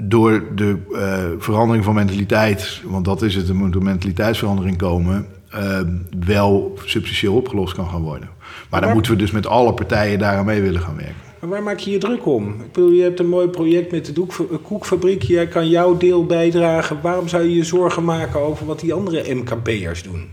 door 0.02 0.44
de 0.54 0.76
uh, 0.92 1.42
verandering 1.42 1.84
van 1.84 1.94
mentaliteit, 1.94 2.80
want 2.84 3.04
dat 3.04 3.22
is 3.22 3.34
het, 3.34 3.48
er 3.48 3.54
moet 3.54 3.72
door 3.72 3.82
mentaliteitsverandering 3.82 4.78
komen, 4.78 5.26
uh, 5.56 5.80
wel 6.26 6.78
substantieel 6.84 7.34
opgelost 7.34 7.75
kan 7.75 7.88
gaan 7.88 8.02
worden. 8.02 8.28
Maar 8.70 8.80
dan 8.80 8.92
moeten 8.92 9.12
we 9.12 9.18
dus 9.18 9.30
met 9.30 9.46
alle 9.46 9.75
partijen 9.75 10.18
daaraan 10.18 10.44
mee 10.44 10.62
willen 10.62 10.80
gaan 10.80 10.96
werken. 10.96 11.26
Maar 11.40 11.48
waar 11.48 11.62
maak 11.62 11.78
je 11.78 11.90
je 11.90 11.98
druk 11.98 12.26
om? 12.26 12.48
Ik 12.48 12.72
bedoel, 12.72 12.90
je 12.90 13.02
hebt 13.02 13.20
een 13.20 13.28
mooi 13.28 13.48
project 13.48 13.90
met 13.90 14.06
de 14.06 14.12
doek, 14.12 14.34
koekfabriek. 14.62 15.22
Jij 15.22 15.46
kan 15.46 15.68
jouw 15.68 15.96
deel 15.96 16.26
bijdragen. 16.26 16.98
Waarom 17.02 17.28
zou 17.28 17.42
je 17.42 17.54
je 17.54 17.64
zorgen 17.64 18.04
maken 18.04 18.40
over 18.40 18.66
wat 18.66 18.80
die 18.80 18.94
andere 18.94 19.34
MKB'ers 19.34 20.02
doen? 20.02 20.28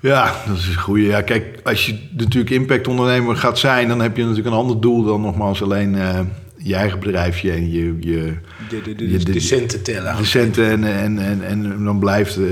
Ja, 0.00 0.34
dat 0.46 0.56
is 0.56 0.66
een 0.66 0.78
goede. 0.78 1.02
Ja, 1.02 1.22
kijk, 1.22 1.60
als 1.64 1.86
je 1.86 1.98
natuurlijk 2.10 2.50
impactondernemer 2.50 3.36
gaat 3.36 3.58
zijn, 3.58 3.88
dan 3.88 4.00
heb 4.00 4.16
je 4.16 4.22
natuurlijk 4.22 4.48
een 4.48 4.60
ander 4.60 4.80
doel 4.80 5.04
dan 5.04 5.20
nogmaals 5.20 5.62
alleen 5.62 5.94
uh, 5.94 6.20
je 6.56 6.74
eigen 6.74 7.00
bedrijfje 7.00 7.50
en 7.50 7.70
je, 7.70 7.96
je, 8.00 8.34
de, 8.68 8.82
de, 8.82 8.94
de, 8.94 9.32
de, 9.32 9.40
centen 9.40 9.82
tellen. 9.82 10.16
De 10.16 10.24
centen 10.24 10.70
en, 10.70 10.84
en, 10.84 11.18
en, 11.18 11.42
en 11.42 11.84
dan 11.84 11.98
blijft 11.98 12.38
uh, 12.38 12.46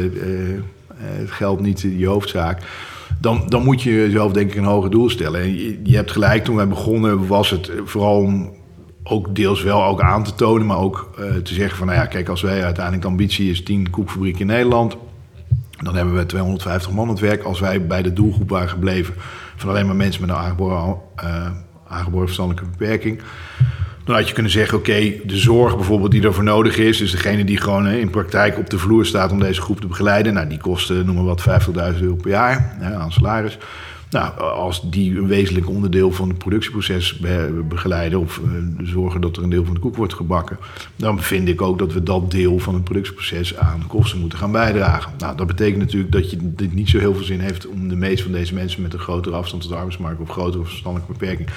het 1.04 1.30
geld 1.30 1.61
niet 1.61 1.80
je 1.80 2.06
hoofdzaak. 2.06 2.62
Dan, 3.20 3.42
dan 3.49 3.64
moet 3.64 3.82
je 3.82 3.90
jezelf 3.90 4.32
denk 4.32 4.50
ik 4.50 4.56
een 4.56 4.64
hoger 4.64 4.90
doel 4.90 5.11
stellen. 5.11 5.40
En 5.40 5.54
je, 5.54 5.80
je 5.82 5.96
hebt 5.96 6.11
gelijk, 6.11 6.44
toen 6.44 6.56
wij 6.56 6.68
begonnen 6.68 7.26
was 7.26 7.50
het 7.50 7.70
vooral 7.84 8.16
om 8.16 8.52
ook 9.04 9.34
deels 9.34 9.62
wel 9.62 9.84
ook 9.84 10.00
aan 10.00 10.25
te 10.25 10.34
tonen, 10.34 10.66
maar 10.66 10.78
ook 10.78 11.11
uh, 11.18 11.34
te 11.34 11.54
zeggen 11.54 11.76
van, 11.76 11.87
nou 11.87 11.99
ja, 11.99 12.06
kijk, 12.06 12.28
als 12.28 12.42
wij 12.42 12.64
uiteindelijk 12.64 13.04
de 13.04 13.11
ambitie 13.11 13.50
is 13.50 13.62
10 13.62 13.90
koekfabrieken 13.90 14.40
in 14.40 14.46
Nederland, 14.46 14.96
dan 15.82 15.94
hebben 15.94 16.14
we 16.14 16.26
250 16.26 16.92
man 16.92 17.08
het 17.08 17.20
werk. 17.20 17.42
Als 17.42 17.61
wij 17.61 17.87
bij 17.87 18.02
de 18.02 18.12
doelgroep 18.12 18.49
waren 18.49 18.68
gebleven 18.68 19.14
van 19.56 19.68
alleen 19.68 19.87
maar 19.87 19.96
mensen 19.96 20.20
met 20.20 20.30
een 20.30 20.37
aangeboren, 20.37 20.96
uh, 21.25 21.50
aangeboren 21.88 22.26
verstandelijke 22.26 22.70
beperking, 22.70 23.20
dan 24.04 24.14
had 24.14 24.28
je 24.28 24.34
kunnen 24.34 24.52
zeggen, 24.52 24.78
oké, 24.78 25.12
de 25.25 25.37
zorg 25.37 25.76
bijvoorbeeld 25.76 26.11
die 26.11 26.23
ervoor 26.23 26.44
nodig 26.44 26.76
is, 26.76 26.99
dus 26.99 27.11
degene 27.11 27.44
die 27.44 27.56
gewoon 27.56 27.87
in 27.87 28.11
praktijk 28.11 28.58
op 28.58 28.70
de 28.70 28.78
vloer 28.78 29.06
staat 29.06 29.32
om 29.32 29.40
deze 29.40 29.61
groep 29.61 29.80
te 29.80 29.87
begeleiden, 29.87 30.34
nou 30.34 30.49
die 30.49 30.58
kosten, 30.58 31.06
noem 31.06 31.14
maar 31.14 31.25
wat, 31.25 31.44
50.000 31.94 32.00
euro 32.00 32.14
per 32.14 32.30
jaar 32.30 32.76
aan 32.82 33.12
salaris. 33.12 33.58
Nou, 34.11 34.40
als 34.40 34.90
die 34.90 35.18
een 35.18 35.26
wezenlijk 35.26 35.68
onderdeel 35.68 36.12
van 36.12 36.28
het 36.28 36.38
productieproces 36.38 37.20
begeleiden 37.68 38.20
of 38.20 38.38
eh, 38.38 38.87
zorgen 38.87 39.20
dat 39.20 39.37
er 39.37 39.42
een 39.42 39.50
deel 39.50 39.64
van 39.64 39.75
de 39.75 39.80
koek 39.80 39.96
wordt 39.96 40.14
gebakken, 40.14 40.58
dan 40.96 41.23
vind 41.23 41.49
ik 41.49 41.62
ook 41.62 41.78
dat 41.78 41.92
we 41.92 42.02
dat 42.02 42.30
deel 42.30 42.58
van 42.58 42.75
het 42.75 42.84
productieproces 42.84 43.56
aan 43.56 43.80
de 43.80 43.87
kosten 43.87 44.20
moeten 44.20 44.38
gaan 44.38 44.52
bijdragen. 44.52 45.12
Nou, 45.18 45.37
dat 45.37 45.46
betekent 45.46 45.78
natuurlijk 45.78 46.12
dat 46.12 46.30
je 46.30 46.37
dit 46.40 46.75
niet 46.75 46.88
zo 46.88 46.99
heel 46.99 47.14
veel 47.14 47.25
zin 47.25 47.40
heeft 47.40 47.66
om 47.66 47.88
de 47.88 47.96
meeste 47.96 48.23
van 48.23 48.32
deze 48.32 48.54
mensen 48.54 48.82
met 48.82 48.92
een 48.92 48.99
grotere 48.99 49.37
afstand 49.37 49.62
tot 49.62 49.70
de 49.70 49.76
arbeidsmarkt 49.76 50.20
of 50.20 50.28
grotere 50.28 50.64
verstandelijke 50.64 51.12
beperking 51.12 51.49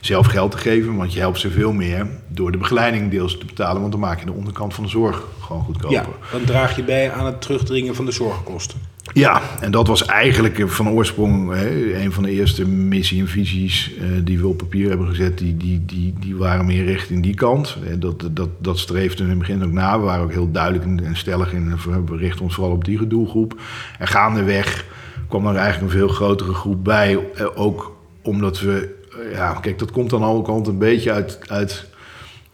zelf 0.00 0.26
geld 0.26 0.50
te 0.50 0.58
geven, 0.58 0.96
want 0.96 1.12
je 1.12 1.18
helpt 1.18 1.38
ze 1.38 1.50
veel 1.50 1.72
meer 1.72 2.06
door 2.28 2.52
de 2.52 2.58
begeleiding 2.58 3.10
deels 3.10 3.38
te 3.38 3.44
betalen, 3.44 3.80
want 3.80 3.92
dan 3.92 4.00
maak 4.00 4.18
je 4.18 4.26
de 4.26 4.32
onderkant 4.32 4.74
van 4.74 4.84
de 4.84 4.90
zorg 4.90 5.22
gewoon 5.40 5.62
goedkoper. 5.62 5.96
Ja, 5.96 6.06
dan 6.32 6.44
draag 6.44 6.76
je 6.76 6.82
bij 6.84 7.12
aan 7.12 7.26
het 7.26 7.40
terugdringen 7.40 7.94
van 7.94 8.04
de 8.04 8.12
zorgkosten. 8.12 8.91
Ja, 9.14 9.42
en 9.60 9.70
dat 9.70 9.86
was 9.86 10.04
eigenlijk 10.04 10.62
van 10.66 10.88
oorsprong 10.88 11.52
hè, 11.52 11.94
een 11.94 12.12
van 12.12 12.22
de 12.22 12.30
eerste 12.30 12.68
missie 12.68 13.20
en 13.20 13.28
visies 13.28 13.90
uh, 13.90 14.04
die 14.24 14.38
we 14.38 14.46
op 14.46 14.56
papier 14.56 14.88
hebben 14.88 15.08
gezet. 15.08 15.38
Die, 15.38 15.56
die, 15.56 15.84
die, 15.84 16.14
die 16.20 16.36
waren 16.36 16.66
meer 16.66 16.84
richting 16.84 17.22
die 17.22 17.34
kant. 17.34 17.76
Dat, 17.98 18.28
dat, 18.32 18.48
dat 18.58 18.78
streefde 18.78 19.22
in 19.22 19.28
het 19.28 19.38
begin 19.38 19.64
ook 19.64 19.72
na. 19.72 19.98
We 19.98 20.04
waren 20.04 20.24
ook 20.24 20.32
heel 20.32 20.50
duidelijk 20.50 21.00
en 21.02 21.16
stellig 21.16 21.52
in. 21.52 21.76
We 22.06 22.16
richten 22.16 22.42
ons 22.42 22.54
vooral 22.54 22.72
op 22.72 22.84
die 22.84 23.06
doelgroep. 23.06 23.60
En 23.98 24.06
gaandeweg 24.06 24.84
kwam 25.28 25.46
er 25.46 25.56
eigenlijk 25.56 25.92
een 25.92 25.98
veel 25.98 26.08
grotere 26.08 26.54
groep 26.54 26.84
bij. 26.84 27.18
Eh, 27.34 27.46
ook 27.54 27.96
omdat 28.22 28.60
we, 28.60 28.94
eh, 29.10 29.32
ja, 29.32 29.52
kijk, 29.52 29.78
dat 29.78 29.90
komt 29.90 30.10
dan 30.10 30.24
ook 30.24 30.48
altijd 30.48 30.68
een 30.68 30.78
beetje 30.78 31.12
uit, 31.12 31.38
uit 31.48 31.86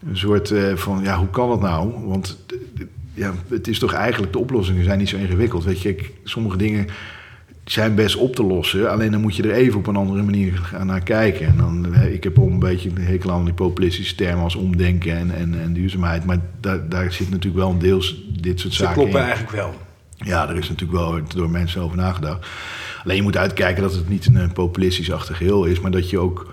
een 0.09 0.17
soort 0.17 0.55
van, 0.75 1.03
ja, 1.03 1.19
hoe 1.19 1.31
kan 1.31 1.49
dat 1.49 1.61
nou? 1.61 1.93
Want 2.05 2.39
ja, 3.19 3.35
het 3.49 3.69
is 3.69 3.79
toch 3.79 3.93
eigenlijk, 3.93 4.33
de 4.33 4.39
oplossingen 4.39 4.85
zijn 4.85 4.99
niet 4.99 5.09
zo 5.09 5.17
ingewikkeld. 5.17 5.65
Weet 5.65 5.81
je, 5.81 6.11
sommige 6.25 6.57
dingen 6.57 6.87
zijn 7.65 7.95
best 7.95 8.17
op 8.17 8.35
te 8.35 8.43
lossen. 8.43 8.91
Alleen 8.91 9.11
dan 9.11 9.21
moet 9.21 9.37
je 9.37 9.43
er 9.43 9.51
even 9.51 9.79
op 9.79 9.87
een 9.87 9.97
andere 9.97 10.23
manier 10.23 10.71
naar 10.85 11.03
kijken. 11.03 11.47
En 11.47 11.57
dan, 11.57 11.95
ik 11.95 12.25
heb 12.25 12.37
een 12.37 12.59
beetje 12.59 12.91
een 12.91 13.03
hekel 13.03 13.31
aan 13.31 13.45
die 13.45 13.55
populistische 13.55 14.15
termen 14.15 14.45
als 14.45 14.55
omdenken 14.55 15.17
en, 15.17 15.35
en, 15.35 15.61
en 15.61 15.73
duurzaamheid. 15.73 16.25
Maar 16.25 16.39
daar, 16.61 16.89
daar 16.89 17.13
zit 17.13 17.31
natuurlijk 17.31 17.63
wel 17.63 17.71
een 17.71 17.79
deels 17.79 18.25
dit 18.41 18.61
soort 18.61 18.73
Ze 18.73 18.79
zaken 18.83 18.95
kloppen 18.97 19.21
in. 19.21 19.27
eigenlijk 19.27 19.57
wel. 19.57 19.75
Ja, 20.17 20.49
er 20.49 20.57
is 20.57 20.69
natuurlijk 20.69 20.99
wel 20.99 21.21
door 21.35 21.51
mensen 21.51 21.83
over 21.83 21.97
nagedacht. 21.97 22.47
Alleen 23.05 23.17
je 23.17 23.23
moet 23.23 23.37
uitkijken 23.37 23.83
dat 23.83 23.95
het 23.95 24.09
niet 24.09 24.27
een 24.33 24.53
populistisch-achtig 24.53 25.37
geheel 25.37 25.65
is, 25.65 25.81
maar 25.81 25.91
dat 25.91 26.11
je 26.11 26.19
ook 26.19 26.53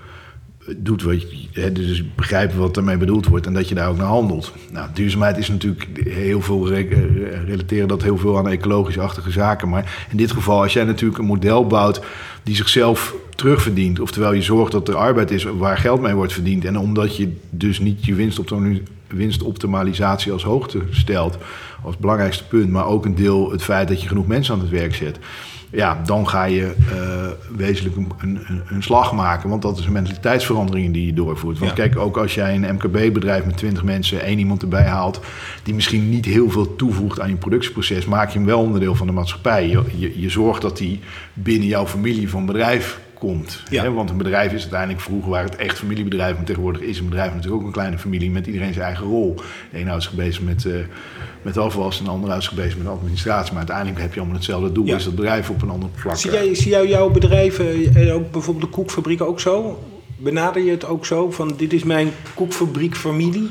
doet 0.76 1.02
wat 1.02 1.26
dus 1.72 2.14
begrijpen 2.14 2.58
wat 2.58 2.76
ermee 2.76 2.96
bedoeld 2.96 3.26
wordt 3.26 3.46
en 3.46 3.52
dat 3.52 3.68
je 3.68 3.74
daar 3.74 3.88
ook 3.88 3.96
naar 3.96 4.06
handelt. 4.06 4.52
Nou, 4.72 4.88
duurzaamheid 4.94 5.36
is 5.36 5.48
natuurlijk 5.48 5.86
heel 6.08 6.40
veel, 6.40 6.68
relateren 7.46 7.88
dat 7.88 8.02
heel 8.02 8.18
veel 8.18 8.38
aan 8.38 8.48
ecologisch-achtige 8.48 9.30
zaken. 9.30 9.68
Maar 9.68 10.06
in 10.10 10.16
dit 10.16 10.32
geval, 10.32 10.62
als 10.62 10.72
jij 10.72 10.84
natuurlijk 10.84 11.18
een 11.18 11.24
model 11.24 11.66
bouwt 11.66 12.00
die 12.42 12.56
zichzelf 12.56 13.14
terugverdient, 13.34 14.00
oftewel 14.00 14.32
je 14.32 14.42
zorgt 14.42 14.72
dat 14.72 14.88
er 14.88 14.96
arbeid 14.96 15.30
is 15.30 15.44
waar 15.44 15.78
geld 15.78 16.00
mee 16.00 16.14
wordt 16.14 16.32
verdiend, 16.32 16.64
en 16.64 16.78
omdat 16.78 17.16
je 17.16 17.36
dus 17.50 17.78
niet 17.78 18.04
je 18.04 18.30
winstoptimalisatie 19.06 20.32
als 20.32 20.44
hoogte 20.44 20.82
stelt, 20.90 21.38
als 21.82 21.96
belangrijkste 21.96 22.44
punt, 22.44 22.70
maar 22.70 22.86
ook 22.86 23.04
een 23.04 23.14
deel 23.14 23.50
het 23.50 23.62
feit 23.62 23.88
dat 23.88 24.02
je 24.02 24.08
genoeg 24.08 24.26
mensen 24.26 24.54
aan 24.54 24.60
het 24.60 24.70
werk 24.70 24.94
zet 24.94 25.18
ja, 25.70 26.00
dan 26.04 26.28
ga 26.28 26.44
je 26.44 26.74
uh, 26.92 27.56
wezenlijk 27.56 27.96
een, 27.96 28.12
een, 28.20 28.62
een, 28.68 28.82
slag 28.82 29.12
maken. 29.12 29.48
Want 29.48 29.62
dat 29.62 29.78
is 29.78 29.86
een 29.86 29.92
mentaliteitsverandering 29.92 30.92
die 30.92 31.06
je 31.06 31.12
doorvoert. 31.12 31.58
Want 31.58 31.72
kijk, 31.72 31.98
ook 31.98 32.16
als 32.16 32.34
jij 32.34 32.54
een 32.54 32.74
MKB-bedrijf 32.74 33.44
met 33.44 33.56
20 33.56 33.84
mensen 33.84 34.22
één 34.22 34.38
iemand 34.38 34.62
erbij 34.62 34.84
haalt... 34.84 35.20
die 35.62 35.74
misschien 35.74 36.08
niet 36.08 36.24
heel 36.24 36.50
veel 36.50 36.76
toevoegt 36.76 37.20
aan 37.20 37.28
je 37.28 37.36
productieproces... 37.36 38.04
maak 38.04 38.30
je 38.30 38.38
hem 38.38 38.46
wel 38.46 38.60
onderdeel 38.60 38.94
van 38.94 39.06
de 39.06 39.12
maatschappij. 39.12 39.68
Je, 39.68 39.82
je, 39.96 40.20
je 40.20 40.30
zorgt 40.30 40.62
dat 40.62 40.76
die 40.76 41.00
binnen 41.32 41.68
jouw 41.68 41.86
familie 41.86 42.30
van 42.30 42.46
bedrijf 42.46 43.00
komt. 43.18 43.62
Ja. 43.70 43.82
Hè? 43.82 43.92
Want 43.92 44.10
een 44.10 44.16
bedrijf 44.16 44.52
is 44.52 44.60
uiteindelijk 44.60 45.00
vroeger 45.00 45.30
waar 45.30 45.44
het 45.44 45.56
echt 45.56 45.78
familiebedrijf, 45.78 46.36
maar 46.36 46.44
tegenwoordig 46.44 46.82
is 46.82 46.98
een 46.98 47.08
bedrijf 47.08 47.34
natuurlijk 47.34 47.60
ook 47.60 47.66
een 47.66 47.72
kleine 47.72 47.98
familie 47.98 48.30
met 48.30 48.46
iedereen 48.46 48.72
zijn 48.72 48.84
eigen 48.84 49.06
rol. 49.06 49.34
De 49.70 49.78
ene 49.78 49.88
houdt 49.88 50.02
zich 50.02 50.12
bezig 50.12 50.42
met, 50.42 50.64
uh, 50.64 50.74
met 51.42 51.56
afwas 51.56 51.98
en 51.98 52.04
de 52.04 52.10
andere 52.10 52.30
houdt 52.30 52.44
zich 52.44 52.54
bezig 52.54 52.78
met 52.78 52.86
administratie. 52.86 53.50
Maar 53.50 53.58
uiteindelijk 53.58 54.00
heb 54.00 54.12
je 54.12 54.18
allemaal 54.18 54.36
hetzelfde 54.36 54.72
doel, 54.72 54.86
ja. 54.86 54.96
is 54.96 55.04
dat 55.04 55.14
bedrijf 55.14 55.50
op 55.50 55.62
een 55.62 55.70
ander 55.70 55.88
vlak. 55.94 56.16
Zie 56.16 56.30
jij, 56.30 56.54
zie 56.54 56.70
jij 56.70 56.86
jouw 56.86 57.10
bedrijven, 57.10 57.94
eh, 57.94 58.14
ook 58.14 58.30
bijvoorbeeld 58.30 58.64
de 58.64 58.76
koekfabriek 58.76 59.22
ook 59.22 59.40
zo? 59.40 59.82
Benader 60.16 60.62
je 60.62 60.70
het 60.70 60.86
ook 60.86 61.06
zo 61.06 61.30
van 61.30 61.54
dit 61.56 61.72
is 61.72 61.84
mijn 61.84 62.10
koekfabriek 62.34 62.96
familie? 62.96 63.50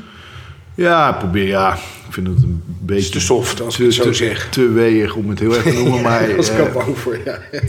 Ja, 0.74 1.12
probeer 1.12 1.46
ja. 1.46 1.74
Ik 2.06 2.12
vind 2.12 2.26
het 2.26 2.42
een 2.42 2.62
beetje... 2.66 3.10
te 3.10 3.20
soft, 3.20 3.60
als 3.60 3.76
te, 3.76 3.82
ik 3.82 3.94
het 3.94 4.04
zo 4.04 4.12
zeg. 4.12 4.48
Te 4.48 4.68
weeg 4.68 5.14
om 5.14 5.28
het 5.28 5.38
heel 5.38 5.54
erg 5.54 5.62
te 5.62 5.72
noemen, 5.72 6.02
maar... 6.08 6.36
Was 6.36 6.50
ik 6.50 6.58
uh, 6.58 6.72
bang 6.72 6.98
voor, 6.98 7.18
ja. 7.24 7.38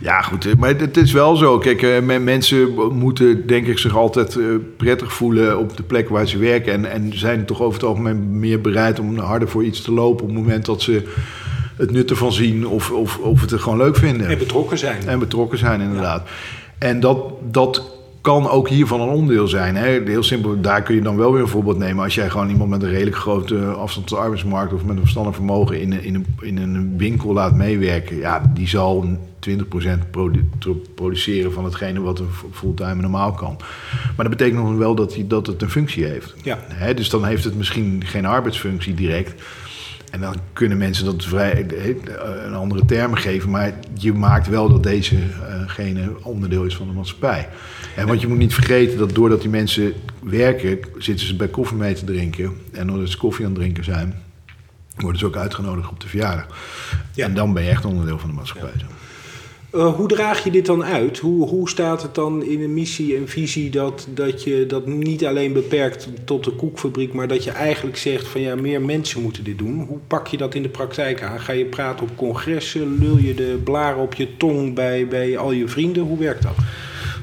Ja, 0.00 0.22
goed, 0.22 0.58
maar 0.58 0.78
het 0.78 0.96
is 0.96 1.12
wel 1.12 1.36
zo. 1.36 1.58
Kijk, 1.58 1.82
uh, 1.82 2.18
mensen 2.18 2.74
moeten 2.92 3.46
denk 3.46 3.66
ik 3.66 3.78
zich 3.78 3.96
altijd 3.96 4.34
uh, 4.34 4.56
prettig 4.76 5.12
voelen 5.12 5.58
op 5.58 5.76
de 5.76 5.82
plek 5.82 6.08
waar 6.08 6.28
ze 6.28 6.38
werken. 6.38 6.72
En, 6.72 6.90
en 6.90 7.18
zijn 7.18 7.44
toch 7.44 7.60
over 7.60 7.80
het 7.80 7.88
algemeen 7.88 8.38
meer 8.38 8.60
bereid 8.60 8.98
om 8.98 9.18
harder 9.18 9.48
voor 9.48 9.64
iets 9.64 9.82
te 9.82 9.92
lopen 9.92 10.22
op 10.22 10.28
het 10.28 10.38
moment 10.38 10.64
dat 10.64 10.82
ze 10.82 11.02
het 11.76 11.90
nut 11.90 12.10
ervan 12.10 12.32
zien 12.32 12.66
of, 12.66 12.90
of, 12.90 13.18
of 13.18 13.40
het 13.40 13.50
er 13.50 13.58
gewoon 13.58 13.78
leuk 13.78 13.96
vinden. 13.96 14.26
En 14.26 14.38
betrokken 14.38 14.78
zijn. 14.78 15.08
En 15.08 15.18
betrokken 15.18 15.58
zijn, 15.58 15.80
inderdaad. 15.80 16.22
Ja. 16.24 16.86
En 16.88 17.00
dat, 17.00 17.18
dat 17.50 17.99
kan 18.20 18.48
ook 18.48 18.68
hiervan 18.68 19.00
een 19.00 19.08
onderdeel 19.08 19.48
zijn. 19.48 19.76
Hè? 19.76 20.00
Heel 20.04 20.22
simpel, 20.22 20.60
daar 20.60 20.82
kun 20.82 20.94
je 20.94 21.02
dan 21.02 21.16
wel 21.16 21.32
weer 21.32 21.42
een 21.42 21.48
voorbeeld 21.48 21.78
nemen. 21.78 22.04
Als 22.04 22.14
jij 22.14 22.30
gewoon 22.30 22.48
iemand 22.48 22.70
met 22.70 22.82
een 22.82 22.90
redelijk 22.90 23.16
grote 23.16 23.66
afstand 23.66 24.06
tot 24.06 24.16
de 24.16 24.22
arbeidsmarkt 24.22 24.72
of 24.72 24.84
met 24.84 24.94
een 24.94 25.00
verstandig 25.00 25.34
vermogen 25.34 25.80
in, 25.80 25.92
in, 25.92 26.14
een, 26.14 26.26
in 26.40 26.56
een 26.56 26.94
winkel 26.96 27.32
laat 27.32 27.54
meewerken, 27.54 28.16
ja, 28.16 28.52
die 28.54 28.68
zal 28.68 29.18
20% 29.48 30.10
produ 30.10 30.48
produceren 30.94 31.52
van 31.52 31.64
hetgene 31.64 32.00
wat 32.00 32.18
een 32.18 32.28
fulltime 32.52 33.00
normaal 33.00 33.32
kan. 33.32 33.56
Maar 34.16 34.28
dat 34.28 34.36
betekent 34.36 34.62
nog 34.62 34.76
wel 34.76 34.94
dat, 34.94 35.16
dat 35.26 35.46
het 35.46 35.62
een 35.62 35.70
functie 35.70 36.04
heeft. 36.04 36.34
Ja. 36.42 36.58
Hè? 36.68 36.94
Dus 36.94 37.10
dan 37.10 37.24
heeft 37.24 37.44
het 37.44 37.56
misschien 37.56 38.02
geen 38.06 38.26
arbeidsfunctie 38.26 38.94
direct. 38.94 39.42
En 40.10 40.20
dan 40.20 40.34
kunnen 40.52 40.78
mensen 40.78 41.04
dat 41.04 41.24
vrij 41.24 41.66
een 42.44 42.54
andere 42.54 42.84
termen 42.84 43.18
geven, 43.18 43.50
maar 43.50 43.72
je 43.94 44.12
maakt 44.12 44.48
wel 44.48 44.68
dat 44.68 44.82
dezegene 44.82 46.12
onderdeel 46.22 46.64
is 46.64 46.76
van 46.76 46.86
de 46.86 46.92
maatschappij. 46.92 47.48
En 47.96 48.06
want 48.06 48.20
je 48.20 48.26
moet 48.26 48.38
niet 48.38 48.54
vergeten 48.54 48.98
dat 48.98 49.14
doordat 49.14 49.40
die 49.40 49.50
mensen 49.50 49.92
werken, 50.22 50.78
zitten 50.98 51.26
ze 51.26 51.36
bij 51.36 51.48
koffie 51.48 51.76
mee 51.76 51.94
te 51.94 52.04
drinken. 52.04 52.52
En 52.72 52.86
doordat 52.86 53.08
ze 53.08 53.16
koffie 53.16 53.44
aan 53.44 53.50
het 53.50 53.60
drinken 53.60 53.84
zijn, 53.84 54.14
worden 54.96 55.18
ze 55.18 55.26
ook 55.26 55.36
uitgenodigd 55.36 55.90
op 55.90 56.00
de 56.00 56.08
verjaardag. 56.08 56.46
Ja. 57.14 57.24
En 57.26 57.34
dan 57.34 57.52
ben 57.52 57.62
je 57.62 57.70
echt 57.70 57.84
onderdeel 57.84 58.18
van 58.18 58.28
de 58.28 58.34
maatschappij. 58.34 58.72
Ja. 58.76 58.86
Uh, 59.74 59.94
hoe 59.94 60.08
draag 60.08 60.44
je 60.44 60.50
dit 60.50 60.66
dan 60.66 60.84
uit? 60.84 61.18
Hoe, 61.18 61.48
hoe 61.48 61.68
staat 61.68 62.02
het 62.02 62.14
dan 62.14 62.42
in 62.42 62.62
een 62.62 62.74
missie 62.74 63.16
en 63.16 63.28
visie 63.28 63.70
dat, 63.70 64.06
dat 64.14 64.42
je 64.42 64.66
dat 64.66 64.86
niet 64.86 65.26
alleen 65.26 65.52
beperkt 65.52 66.08
tot 66.24 66.44
de 66.44 66.50
koekfabriek, 66.50 67.12
maar 67.12 67.28
dat 67.28 67.44
je 67.44 67.50
eigenlijk 67.50 67.96
zegt 67.96 68.26
van 68.26 68.40
ja, 68.40 68.54
meer 68.54 68.82
mensen 68.82 69.22
moeten 69.22 69.44
dit 69.44 69.58
doen? 69.58 69.84
Hoe 69.88 69.98
pak 70.06 70.26
je 70.26 70.36
dat 70.36 70.54
in 70.54 70.62
de 70.62 70.68
praktijk 70.68 71.22
aan? 71.22 71.40
Ga 71.40 71.52
je 71.52 71.64
praten 71.64 72.06
op 72.06 72.16
congressen? 72.16 72.98
Lul 72.98 73.18
je 73.18 73.34
de 73.34 73.60
blaren 73.64 74.02
op 74.02 74.14
je 74.14 74.36
tong 74.36 74.74
bij, 74.74 75.08
bij 75.08 75.38
al 75.38 75.52
je 75.52 75.68
vrienden? 75.68 76.02
Hoe 76.02 76.18
werkt 76.18 76.42
dat? 76.42 76.56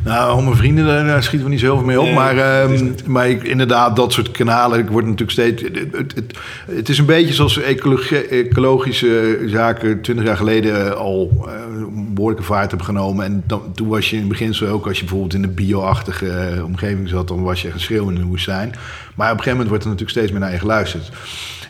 Nou, 0.08 0.38
om 0.38 0.44
mijn 0.44 0.56
vrienden, 0.56 0.86
daar 0.86 1.24
schieten 1.24 1.48
we 1.48 1.54
niet 1.54 1.60
zo 1.60 1.66
heel 1.66 1.78
veel 1.78 1.86
mee 1.86 2.02
op. 2.02 2.14
maar 2.14 2.64
um, 2.64 2.96
maar 3.06 3.30
ik, 3.30 3.44
inderdaad, 3.44 3.96
dat 3.96 4.14
soort 4.14 4.32
kanalen, 4.32 4.80
ik 4.80 4.90
word 4.90 5.04
natuurlijk 5.04 5.32
steeds... 5.32 5.62
Het, 5.62 5.76
het, 5.92 6.38
het, 6.66 6.90
is 6.90 6.98
een 6.98 7.06
beetje 7.06 7.34
zoals 7.34 7.60
ecologische 8.30 9.40
zaken 9.46 10.02
twintig 10.02 10.26
jaar 10.26 10.38
geleden 10.38 10.98
al 10.98 11.46
uh, 11.46 11.52
een 11.78 12.14
behoorlijke 12.14 12.46
vaart 12.46 12.70
hebben 12.70 12.88
genomen. 12.88 13.26
En 13.26 13.44
dan, 13.46 13.62
toen 13.76 13.88
was 13.88 14.10
je 14.10 14.16
in 14.16 14.22
het 14.22 14.32
begin 14.32 14.54
zo 14.54 14.66
ook, 14.66 14.88
als 14.88 14.98
je 14.98 15.04
bijvoorbeeld 15.04 15.34
in 15.34 15.44
een 15.44 15.54
bio-achtige 15.54 16.54
uh, 16.56 16.66
omgeving 16.66 17.10
zat, 17.10 17.28
dan 17.28 17.44
was 17.44 17.62
je 17.62 17.72
geschreeuwd 17.72 18.10
in 18.10 18.16
de 18.16 18.24
woestijn. 18.24 18.76
Maar 19.16 19.32
op 19.32 19.38
een 19.38 19.44
gegeven 19.44 19.52
moment 19.52 19.68
wordt 19.70 19.84
er 19.84 19.90
natuurlijk 19.90 20.18
steeds 20.18 20.32
meer 20.32 20.40
naar 20.40 20.52
je 20.52 20.60
geluisterd. 20.60 21.12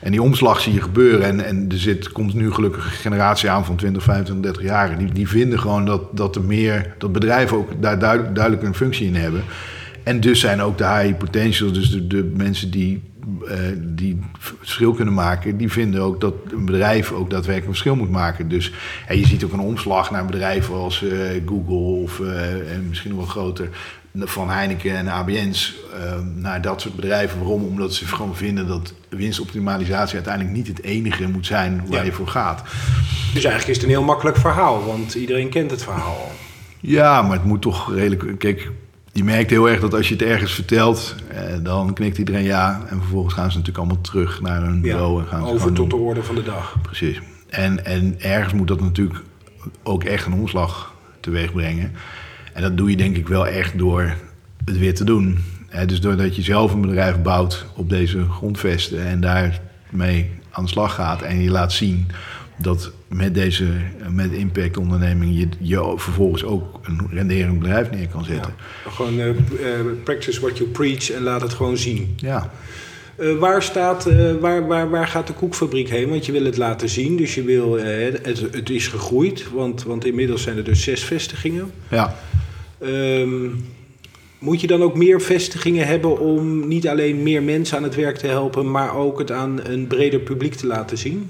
En 0.02 0.12
die 0.12 0.22
omslag 0.22 0.60
zie 0.62 0.74
je 0.74 0.82
gebeuren. 0.82 1.26
En, 1.26 1.46
en 1.46 1.66
er 1.72 1.78
zit, 1.78 2.12
komt 2.12 2.34
nu 2.34 2.52
gelukkig 2.52 2.86
een 2.86 2.92
generatie 2.92 3.50
aan 3.50 3.66
van 3.66 3.76
20, 3.76 4.04
25, 4.04 4.52
30 4.52 4.64
jaar. 4.72 4.98
Die, 4.98 5.12
die 5.12 5.28
vinden 5.28 5.60
gewoon 5.60 5.86
dat, 5.86 6.18
dat 6.18 6.36
er 6.36 6.44
meer, 6.44 6.94
dat 6.98 7.12
bedrijven 7.12 7.58
ook 7.58 7.82
daar 7.82 8.00
duidelijk, 8.00 8.64
een 8.64 8.76
functie 8.76 9.08
in 9.08 9.16
hebben. 9.16 9.44
En 10.04 10.20
dus 10.20 10.40
zijn 10.40 10.62
ook 10.62 10.78
de 10.78 10.88
high 10.88 11.18
potentials, 11.18 11.74
dus 11.74 11.90
de, 11.90 12.08
de 12.08 12.32
mensen 12.36 12.72
die, 12.72 13.04
uh, 13.44 13.52
die 13.78 14.20
verschil 14.40 14.94
kunnen 14.94 15.14
maken, 15.14 15.58
die 15.58 15.72
vinden 15.72 16.02
ook 16.02 16.22
dat 16.22 16.34
een 16.52 16.66
bedrijf 16.66 17.12
ook 17.12 17.30
daadwerkelijk 17.30 17.68
een 17.68 17.74
verschil 17.74 17.96
moet 17.96 18.12
maken. 18.12 18.50
Dus 18.50 18.72
en 19.08 19.20
je 19.20 19.28
ziet 19.28 19.44
ook 19.44 19.54
een 19.54 19.60
omslag 19.60 20.12
naar 20.12 20.26
bedrijven 20.26 20.76
als 20.76 21.02
uh, 21.02 21.12
Google 21.46 22.02
of 22.04 22.20
uh, 22.20 22.74
en 22.74 22.86
misschien 22.90 23.10
nog 23.10 23.20
wel 23.20 23.28
groter 23.28 23.70
van 24.20 24.50
Heineken 24.50 24.96
en 24.96 25.08
ABN's 25.08 25.76
naar 26.36 26.62
dat 26.62 26.82
soort 26.82 26.96
bedrijven. 26.96 27.40
Waarom? 27.40 27.64
Omdat 27.64 27.94
ze 27.94 28.06
gewoon 28.06 28.36
vinden 28.36 28.68
dat 28.68 28.94
winstoptimalisatie 29.10 30.16
uiteindelijk 30.16 30.56
niet 30.56 30.68
het 30.68 30.84
enige 30.84 31.28
moet 31.28 31.46
zijn 31.46 31.82
waar 31.88 32.00
ja. 32.00 32.06
je 32.06 32.12
voor 32.12 32.28
gaat. 32.28 32.62
Dus 33.34 33.44
eigenlijk 33.44 33.68
is 33.68 33.76
het 33.76 33.84
een 33.84 33.90
heel 33.90 34.04
makkelijk 34.04 34.38
verhaal, 34.38 34.86
want 34.86 35.14
iedereen 35.14 35.50
kent 35.50 35.72
het 35.72 35.84
verhaal. 35.84 36.32
Ja, 36.80 37.22
maar 37.22 37.38
het 37.38 37.46
moet 37.46 37.62
toch 37.62 37.94
redelijk. 37.94 38.40
Kijk, 38.40 38.72
je 39.12 39.24
merkt 39.24 39.50
heel 39.50 39.70
erg 39.70 39.80
dat 39.80 39.94
als 39.94 40.08
je 40.08 40.14
het 40.14 40.24
ergens 40.24 40.54
vertelt, 40.54 41.16
eh, 41.28 41.42
dan 41.64 41.94
knikt 41.94 42.18
iedereen 42.18 42.44
ja. 42.44 42.82
En 42.90 42.98
vervolgens 42.98 43.34
gaan 43.34 43.52
ze 43.52 43.58
natuurlijk 43.58 43.86
allemaal 43.86 44.04
terug 44.04 44.42
naar 44.42 44.62
hun 44.62 44.82
bureau. 44.82 45.22
en 45.22 45.28
gaan 45.28 45.48
ze 45.48 45.54
over 45.54 45.74
tot 45.74 45.90
de 45.90 45.96
orde 45.96 46.24
van 46.24 46.36
de 46.36 46.44
dag. 46.44 46.76
Precies. 46.82 47.22
En, 47.50 47.86
en 47.86 48.16
ergens 48.20 48.54
moet 48.54 48.68
dat 48.68 48.82
natuurlijk 48.82 49.20
ook 49.84 50.04
echt 50.04 50.26
een 50.26 50.34
omslag 50.34 50.94
teweeg 51.20 51.54
brengen. 51.54 51.94
En 52.58 52.64
dat 52.64 52.78
doe 52.78 52.90
je 52.90 52.98
denk 52.98 53.18
ik 53.18 53.28
wel 53.28 53.48
echt 53.48 53.78
door 53.78 54.16
het 54.66 54.78
weer 54.78 54.96
te 54.96 55.04
doen. 55.04 55.38
dus 55.86 56.02
doordat 56.02 56.36
je 56.36 56.42
zelf 56.42 56.74
een 56.74 56.82
bedrijf 56.82 57.22
bouwt 57.22 57.66
op 57.76 57.90
deze 57.90 58.26
grondvesten 58.30 59.06
en 59.06 59.22
daarmee 59.22 60.30
aan 60.50 60.64
de 60.64 60.70
slag 60.70 60.96
gaat 60.96 61.22
en 61.22 61.42
je 61.42 61.50
laat 61.50 61.72
zien 61.72 62.08
dat 62.58 62.92
met 63.08 63.34
deze 63.34 63.66
met 64.10 64.32
impact 64.32 64.78
onderneming 64.78 65.38
je, 65.38 65.48
je 65.60 65.94
vervolgens 65.96 66.44
ook 66.44 66.80
een 66.84 67.08
renderend 67.12 67.60
bedrijf 67.60 67.92
neer 67.92 68.08
kan 68.08 68.24
zetten. 68.24 68.54
Ja, 68.86 68.92
gewoon 68.92 69.20
uh, 69.20 69.30
practice 70.04 70.42
what 70.42 70.58
you 70.58 70.70
preach 70.70 71.12
en 71.12 71.24
laat 71.24 71.42
het 71.42 71.54
gewoon 71.54 71.78
zien. 71.78 72.14
Ja. 72.16 72.52
Uh, 73.20 73.38
waar, 73.38 73.64
staat, 73.64 74.08
uh, 74.08 74.34
waar, 74.40 74.68
waar, 74.68 74.90
waar 74.90 75.08
gaat 75.08 75.28
de 75.28 75.34
koekfabriek 75.34 75.90
heen? 75.90 76.10
Want 76.10 76.26
je 76.26 76.32
wil 76.32 76.46
het 76.46 76.58
laten 76.58 76.90
zien, 76.90 77.18
dus 77.18 77.36
je 77.36 77.44
wil, 77.44 77.74
het, 77.74 78.40
het 78.52 78.70
is 78.70 78.88
gegroeid, 78.88 79.52
want, 79.54 79.84
want 79.84 80.06
inmiddels 80.06 80.42
zijn 80.42 80.58
er 80.58 80.64
dus 80.64 80.84
zes 80.84 81.04
vestigingen. 81.04 81.72
Ja. 81.90 82.16
Um, 82.84 83.66
moet 84.40 84.62
je 84.62 84.68
dan 84.68 84.82
ook 84.82 84.96
meer 84.96 85.22
vestigingen 85.22 85.88
hebben 85.88 86.20
om 86.20 86.68
niet 86.68 86.88
alleen 86.88 87.24
meer 87.24 87.44
mensen 87.44 87.78
aan 87.78 87.84
het 87.84 87.96
werk 87.96 88.18
te 88.18 88.28
helpen, 88.28 88.72
maar 88.72 88.96
ook 88.96 89.20
het 89.20 89.32
aan 89.32 89.60
een 89.64 89.88
breder 89.88 90.20
publiek 90.20 90.54
te 90.54 90.68
laten 90.68 90.98
zien? 90.98 91.30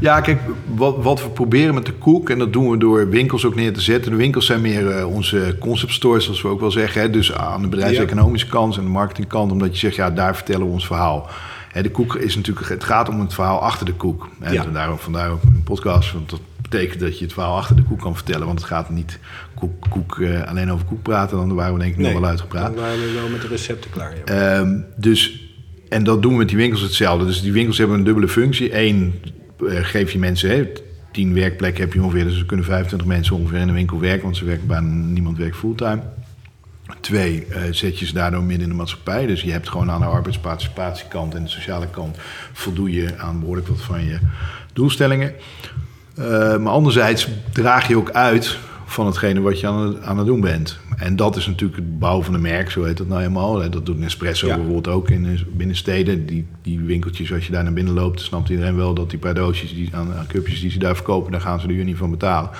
Ja, 0.00 0.20
kijk, 0.20 0.40
wat, 0.74 0.96
wat 1.02 1.22
we 1.22 1.28
proberen 1.28 1.74
met 1.74 1.86
de 1.86 1.92
koek, 1.92 2.30
en 2.30 2.38
dat 2.38 2.52
doen 2.52 2.70
we 2.70 2.76
door 2.76 3.08
winkels 3.08 3.44
ook 3.44 3.54
neer 3.54 3.72
te 3.72 3.80
zetten. 3.80 4.10
De 4.10 4.16
winkels 4.16 4.46
zijn 4.46 4.60
meer 4.60 4.98
uh, 4.98 5.14
onze 5.14 5.56
concept 5.60 5.92
stores, 5.92 6.24
zoals 6.24 6.42
we 6.42 6.48
ook 6.48 6.60
wel 6.60 6.70
zeggen. 6.70 7.00
Hè? 7.00 7.10
Dus 7.10 7.32
aan 7.32 7.62
de 7.62 7.68
bedrijfseconomische 7.68 8.48
kant 8.48 8.76
en 8.76 8.82
de 8.82 8.88
marketingkant, 8.88 9.52
omdat 9.52 9.72
je 9.72 9.78
zegt, 9.78 9.94
ja, 9.94 10.10
daar 10.10 10.34
vertellen 10.36 10.66
we 10.66 10.72
ons 10.72 10.86
verhaal. 10.86 11.28
Hè, 11.72 11.82
de 11.82 11.90
koek 11.90 12.14
is 12.14 12.36
natuurlijk, 12.36 12.68
het 12.68 12.84
gaat 12.84 13.08
om 13.08 13.20
het 13.20 13.34
verhaal 13.34 13.58
achter 13.58 13.86
de 13.86 13.94
koek. 13.94 14.28
Hè? 14.40 14.52
Ja. 14.52 14.64
Daarom, 14.72 14.98
vandaar 14.98 15.30
ook 15.30 15.42
een 15.42 15.62
podcast, 15.64 16.12
want 16.12 16.30
dat 16.30 16.40
betekent 16.74 17.00
dat 17.00 17.18
je 17.18 17.24
het 17.24 17.32
verhaal 17.32 17.56
achter 17.56 17.76
de 17.76 17.82
koek 17.82 18.00
kan 18.00 18.14
vertellen. 18.14 18.46
Want 18.46 18.58
het 18.58 18.68
gaat 18.68 18.90
niet 18.90 19.18
koek, 19.54 19.72
koek 19.88 20.16
uh, 20.16 20.42
alleen 20.42 20.70
over 20.70 20.86
koek 20.86 21.02
praten, 21.02 21.36
dan 21.36 21.54
waren 21.54 21.72
we 21.72 21.78
denk 21.78 21.92
ik 21.92 21.98
nee, 21.98 22.12
nog 22.12 22.20
wel 22.20 22.30
uitgepraat. 22.30 22.74
Dan 22.74 22.84
waren 22.84 23.00
we 23.00 23.12
wel 23.12 23.28
met 23.28 23.40
de 23.40 23.48
recepten 23.48 23.90
klaar. 23.90 24.14
Ja. 24.24 24.58
Um, 24.58 24.84
dus, 24.96 25.48
en 25.88 26.04
dat 26.04 26.22
doen 26.22 26.32
we 26.32 26.38
met 26.38 26.48
die 26.48 26.56
winkels 26.56 26.80
hetzelfde. 26.80 27.26
Dus 27.26 27.42
die 27.42 27.52
winkels 27.52 27.78
hebben 27.78 27.96
een 27.96 28.04
dubbele 28.04 28.28
functie. 28.28 28.78
Eén, 28.78 29.14
uh, 29.60 29.78
geef 29.82 30.10
je 30.10 30.18
mensen, 30.18 30.50
hè, 30.50 30.72
tien 31.12 31.34
werkplekken 31.34 31.84
heb 31.84 31.92
je 31.92 32.02
ongeveer, 32.02 32.24
dus 32.24 32.38
er 32.38 32.46
kunnen 32.46 32.66
25 32.66 33.08
mensen 33.08 33.36
ongeveer 33.36 33.58
in 33.58 33.66
de 33.66 33.72
winkel 33.72 34.00
werken, 34.00 34.22
want 34.22 34.36
ze 34.36 34.44
werken 34.44 34.66
bijna 34.66 34.88
niemand 34.88 35.38
werkt 35.38 35.56
fulltime. 35.56 36.02
Twee, 37.00 37.46
uh, 37.48 37.56
zet 37.70 37.98
je 37.98 38.06
ze 38.06 38.12
daardoor 38.12 38.42
midden 38.42 38.62
in 38.62 38.68
de 38.68 38.78
maatschappij. 38.78 39.26
Dus 39.26 39.42
je 39.42 39.50
hebt 39.50 39.68
gewoon 39.68 39.90
aan 39.90 40.00
de 40.00 40.06
arbeidsparticipatiekant 40.06 41.34
en 41.34 41.42
de 41.42 41.48
sociale 41.48 41.88
kant 41.90 42.16
voldoe 42.52 42.90
je 42.90 43.18
aan 43.18 43.40
behoorlijk 43.40 43.68
wat 43.68 43.80
van 43.80 44.04
je 44.04 44.18
doelstellingen. 44.72 45.34
Uh, 46.18 46.56
maar 46.56 46.72
anderzijds 46.72 47.28
draag 47.52 47.88
je 47.88 47.96
ook 47.96 48.10
uit 48.10 48.58
van 48.86 49.06
hetgene 49.06 49.40
wat 49.40 49.60
je 49.60 49.66
aan 49.66 49.86
het, 49.86 50.02
aan 50.02 50.18
het 50.18 50.26
doen 50.26 50.40
bent. 50.40 50.78
En 50.96 51.16
dat 51.16 51.36
is 51.36 51.46
natuurlijk 51.46 51.78
het 51.78 51.98
bouwen 51.98 52.24
van 52.24 52.34
een 52.34 52.40
merk, 52.40 52.70
zo 52.70 52.84
heet 52.84 52.96
dat 52.96 53.06
nou 53.06 53.20
helemaal. 53.20 53.70
Dat 53.70 53.86
doet 53.86 53.98
Nespresso 53.98 54.46
ja. 54.46 54.54
bijvoorbeeld 54.54 54.88
ook 54.88 55.10
in 55.10 55.46
binnensteden. 55.52 56.26
Die, 56.26 56.46
die 56.62 56.80
winkeltjes, 56.80 57.32
als 57.32 57.46
je 57.46 57.52
daar 57.52 57.62
naar 57.62 57.72
binnen 57.72 57.94
loopt, 57.94 58.20
snapt 58.20 58.48
iedereen 58.48 58.76
wel 58.76 58.94
dat 58.94 59.10
die 59.10 59.18
paar 59.18 59.34
doosjes 59.34 59.74
die, 59.74 59.88
aan, 59.92 60.14
aan 60.14 60.26
cupjes 60.26 60.60
die 60.60 60.70
ze 60.70 60.78
daar 60.78 60.94
verkopen, 60.94 61.32
daar 61.32 61.40
gaan 61.40 61.60
ze 61.60 61.66
de 61.66 61.72
unie 61.72 61.96
van 61.96 62.10
betalen. 62.10 62.50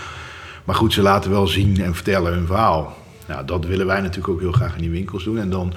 Maar 0.65 0.75
goed, 0.75 0.93
ze 0.93 1.03
laten 1.03 1.31
wel 1.31 1.47
zien 1.47 1.83
en 1.83 1.95
vertellen 1.95 2.33
hun 2.33 2.47
verhaal. 2.47 2.97
Nou, 3.29 3.47
dat 3.47 3.67
willen 3.67 3.87
wij 3.87 4.01
natuurlijk 4.01 4.29
ook 4.29 4.41
heel 4.41 4.53
graag 4.53 4.75
in 4.75 4.81
die 4.81 4.91
winkels 4.91 5.25
doen. 5.25 5.39
En 5.39 5.51
dan 5.51 5.73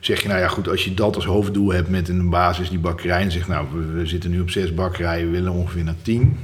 zeg 0.00 0.22
je, 0.22 0.28
nou 0.28 0.40
ja, 0.40 0.48
goed, 0.48 0.68
als 0.68 0.84
je 0.84 0.94
dat 0.94 1.14
als 1.14 1.24
hoofddoel 1.24 1.72
hebt 1.72 1.88
met 1.88 2.08
een 2.08 2.30
basis 2.30 2.70
die 2.70 2.78
bakkerij 2.78 3.22
en 3.22 3.32
zegt, 3.32 3.48
nou, 3.48 3.66
we, 3.74 3.84
we 3.86 4.06
zitten 4.06 4.30
nu 4.30 4.40
op 4.40 4.50
zes 4.50 4.74
bakkerijen, 4.74 5.26
we 5.26 5.32
willen 5.32 5.52
ongeveer 5.52 5.84
naar 5.84 6.02
tien 6.02 6.36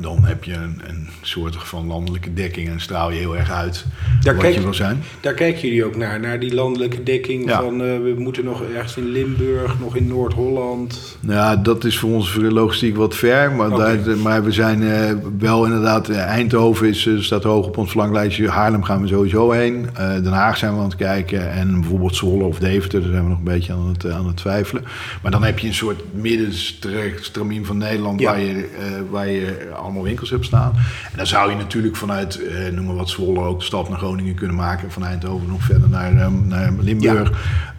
dan 0.00 0.24
heb 0.24 0.44
je 0.44 0.54
een, 0.54 0.80
een 0.86 1.08
soort 1.22 1.56
van 1.56 1.86
landelijke 1.86 2.34
dekking 2.34 2.68
en 2.68 2.80
straal 2.80 3.10
je 3.10 3.18
heel 3.18 3.36
erg 3.36 3.50
uit 3.50 3.84
daar 4.22 4.34
wat 4.34 4.42
kijk, 4.42 4.54
je 4.54 4.62
wil 4.62 4.74
zijn. 4.74 5.02
Daar 5.20 5.34
kijken 5.34 5.60
jullie 5.60 5.84
ook 5.84 5.96
naar, 5.96 6.20
naar 6.20 6.40
die 6.40 6.54
landelijke 6.54 7.02
dekking 7.02 7.48
ja. 7.48 7.62
van 7.62 7.72
uh, 7.72 7.78
we 7.78 8.14
moeten 8.18 8.44
nog 8.44 8.62
ergens 8.74 8.96
in 8.96 9.08
Limburg, 9.08 9.80
nog 9.80 9.96
in 9.96 10.06
Noord-Holland. 10.06 11.18
Ja, 11.20 11.56
dat 11.56 11.84
is 11.84 11.98
voor 11.98 12.10
ons 12.10 12.36
logistiek 12.40 12.96
wat 12.96 13.14
ver, 13.14 13.52
maar, 13.52 13.72
okay. 13.72 14.02
daar, 14.02 14.16
maar 14.16 14.44
we 14.44 14.52
zijn 14.52 14.82
uh, 14.82 15.10
wel 15.38 15.64
inderdaad, 15.64 16.08
uh, 16.08 16.16
Eindhoven 16.16 16.88
is, 16.88 17.08
staat 17.18 17.42
hoog 17.42 17.66
op 17.66 17.76
ons 17.76 17.90
verlanglijstje, 17.90 18.48
Haarlem 18.48 18.82
gaan 18.82 19.00
we 19.00 19.08
sowieso 19.08 19.50
heen, 19.50 19.86
Den 19.96 20.32
Haag 20.32 20.56
zijn 20.56 20.72
we 20.72 20.78
aan 20.78 20.84
het 20.84 20.96
kijken 20.96 21.52
en 21.52 21.80
bijvoorbeeld 21.80 22.16
Zwolle 22.16 22.44
of 22.44 22.58
Deventer, 22.58 23.00
daar 23.00 23.10
zijn 23.10 23.22
we 23.22 23.28
nog 23.28 23.38
een 23.38 23.44
beetje 23.44 23.72
aan 23.72 23.88
het, 23.88 24.10
aan 24.10 24.26
het 24.26 24.36
twijfelen. 24.36 24.84
Maar 25.22 25.30
dan 25.30 25.44
heb 25.44 25.58
je 25.58 25.66
een 25.66 25.74
soort 25.74 26.02
middenstramien 26.10 27.66
van 27.66 27.76
Nederland 27.76 28.20
ja. 28.20 28.30
waar 28.30 28.40
je, 28.40 28.68
waar 29.10 29.28
je 29.28 29.68
allemaal 29.78 30.02
winkels 30.02 30.30
hebt 30.30 30.44
staan. 30.44 30.72
En 31.10 31.16
dan 31.16 31.26
zou 31.26 31.50
je 31.50 31.56
natuurlijk 31.56 31.96
vanuit, 31.96 32.46
eh, 32.46 32.72
noem 32.72 32.86
maar 32.86 32.94
wat, 32.94 33.08
Zwolle 33.08 33.40
ook 33.40 33.58
de 33.58 33.64
stap 33.64 33.88
naar 33.88 33.98
Groningen 33.98 34.34
kunnen 34.34 34.56
maken. 34.56 34.90
Van 34.90 35.04
Eindhoven 35.04 35.48
nog 35.48 35.62
verder 35.62 35.88
naar, 35.88 36.24
um, 36.24 36.46
naar 36.46 36.72
Limburg. 36.80 37.30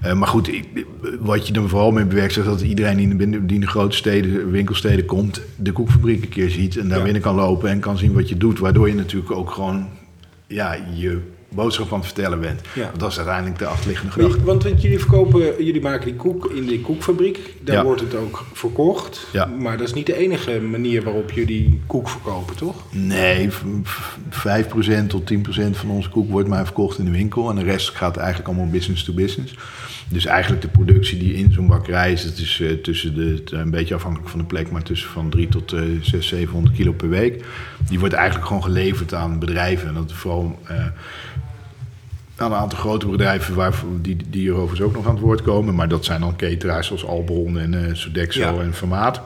Ja. 0.02 0.10
Uh, 0.10 0.16
maar 0.16 0.28
goed, 0.28 0.52
wat 1.20 1.48
je 1.48 1.54
er 1.54 1.70
vooral 1.70 1.92
mee 1.92 2.06
bewerkt, 2.06 2.38
is 2.38 2.46
dat 2.46 2.62
iedereen 2.62 2.98
die 2.98 3.10
in 3.10 3.32
de, 3.32 3.46
die 3.46 3.56
in 3.56 3.62
de 3.62 3.68
grote 3.68 3.96
steden, 3.96 4.52
winkelsteden 4.52 5.06
komt, 5.06 5.42
de 5.56 5.72
koekfabriek 5.72 6.24
een 6.24 6.30
keer 6.30 6.50
ziet. 6.50 6.78
En 6.78 6.90
daar 6.90 7.04
binnen 7.04 7.22
kan 7.22 7.36
lopen 7.36 7.70
en 7.70 7.80
kan 7.80 7.98
zien 7.98 8.14
wat 8.14 8.30
je 8.30 8.38
doet. 8.38 8.60
Waardoor 8.60 8.88
je 8.88 8.96
natuurlijk 8.96 9.32
ook 9.32 9.52
gewoon 9.52 9.88
ja, 10.48 10.78
je 10.94 11.22
boodschap 11.50 11.92
aan 11.94 11.98
het 11.98 12.06
vertellen 12.06 12.40
bent. 12.40 12.62
Ja. 12.74 12.84
Want 12.84 13.00
dat 13.00 13.12
is 13.12 13.18
uiteindelijk 13.18 13.60
de 13.60 13.66
achterliggende 13.66 14.12
gedachte. 14.12 14.44
Want, 14.44 14.64
want 14.64 14.82
jullie 14.82 15.00
verkopen, 15.00 15.64
jullie 15.64 15.82
maken 15.82 16.06
die 16.06 16.16
koek 16.16 16.46
in 16.46 16.66
die 16.66 16.82
koekfabriek. 16.82 17.54
Daar 17.62 17.76
ja. 17.76 17.84
wordt 17.84 18.02
het 18.02 18.16
ook 18.16 18.46
verkocht. 18.54 19.28
Ja. 19.34 19.46
Maar 19.46 19.78
dat 19.78 19.88
is 19.88 19.94
niet 19.94 20.06
de 20.06 20.18
enige 20.18 20.60
manier 20.60 21.04
waarop 21.04 21.32
jullie 21.32 21.82
koek 21.88 22.10
verkopen, 22.10 22.56
toch? 22.56 22.76
Nee, 22.92 23.50
5% 23.50 25.08
tot 25.08 25.34
10% 25.34 25.38
van 25.72 25.90
onze 25.90 26.10
koek 26.10 26.30
wordt 26.30 26.48
maar 26.48 26.66
verkocht 26.66 26.98
in 26.98 27.06
de 27.06 27.12
winkel. 27.12 27.50
En 27.50 27.56
de 27.56 27.64
rest 27.64 27.90
gaat 27.90 28.18
eigenlijk 28.18 28.48
allemaal 28.48 28.70
business 28.70 29.04
to 29.04 29.14
business. 29.14 29.56
Dus 30.10 30.26
eigenlijk 30.26 30.62
de 30.62 30.68
productie 30.68 31.20
die 31.20 31.34
in 31.34 31.52
zo'n 31.52 31.68
bakkerij 31.68 32.12
is, 32.12 32.24
dat 32.24 32.38
is 32.38 32.60
uh, 32.60 32.72
tussen 32.72 33.16
de, 33.16 33.44
een 33.50 33.70
beetje 33.70 33.96
afhankelijk 33.96 34.30
van 34.30 34.40
de 34.40 34.46
plek, 34.46 34.72
maar 34.72 34.84
tussen 34.84 35.10
van 35.10 35.30
3 35.30 35.48
tot 35.48 35.74
uh, 35.74 35.80
600, 35.80 36.24
700 36.24 36.76
kilo 36.76 36.92
per 36.92 37.10
week. 37.10 37.46
Die 37.90 38.00
wordt 38.00 38.14
eigenlijk 38.14 38.48
gewoon 38.48 38.64
geleverd 38.64 39.14
aan 39.14 39.40
bedrijven. 39.40 39.88
En 39.88 39.94
dat 39.94 40.14
vooral 40.14 40.60
uh, 40.72 40.86
aan 42.36 42.52
een 42.52 42.58
aantal 42.58 42.80
grote 42.80 43.08
bedrijven 43.08 43.56
waar, 43.56 43.74
die, 44.02 44.18
die 44.30 44.50
er 44.50 44.56
overigens 44.56 44.82
ook 44.82 44.96
nog 44.96 45.06
aan 45.08 45.14
het 45.14 45.24
woord 45.24 45.42
komen. 45.42 45.76
Maar 45.76 45.88
dat 45.88 46.06
zijn 46.06 46.22
dan 46.22 46.36
cateraars 46.36 46.88
zoals 46.88 47.06
Albron 47.06 47.58
en 47.58 47.98
Sodexo 47.98 48.40
ja. 48.40 48.62
en 48.62 48.74
Formaat. 48.74 49.22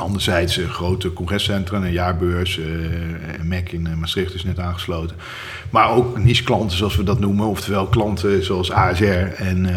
Anderzijds 0.00 0.58
uh, 0.58 0.70
grote 0.70 1.12
congrescentra, 1.12 1.76
een 1.76 1.92
jaarbeurs, 1.92 2.58
uh, 2.58 2.66
MEC 3.42 3.72
in 3.72 3.86
uh, 3.86 3.94
Maastricht 3.94 4.34
is 4.34 4.44
net 4.44 4.58
aangesloten. 4.58 5.16
Maar 5.70 5.90
ook 5.90 6.18
niche-klanten 6.18 6.76
zoals 6.76 6.96
we 6.96 7.02
dat 7.02 7.20
noemen. 7.20 7.46
Oftewel 7.46 7.86
klanten 7.86 8.44
zoals 8.44 8.72
ASR 8.72 9.04
en 9.36 9.68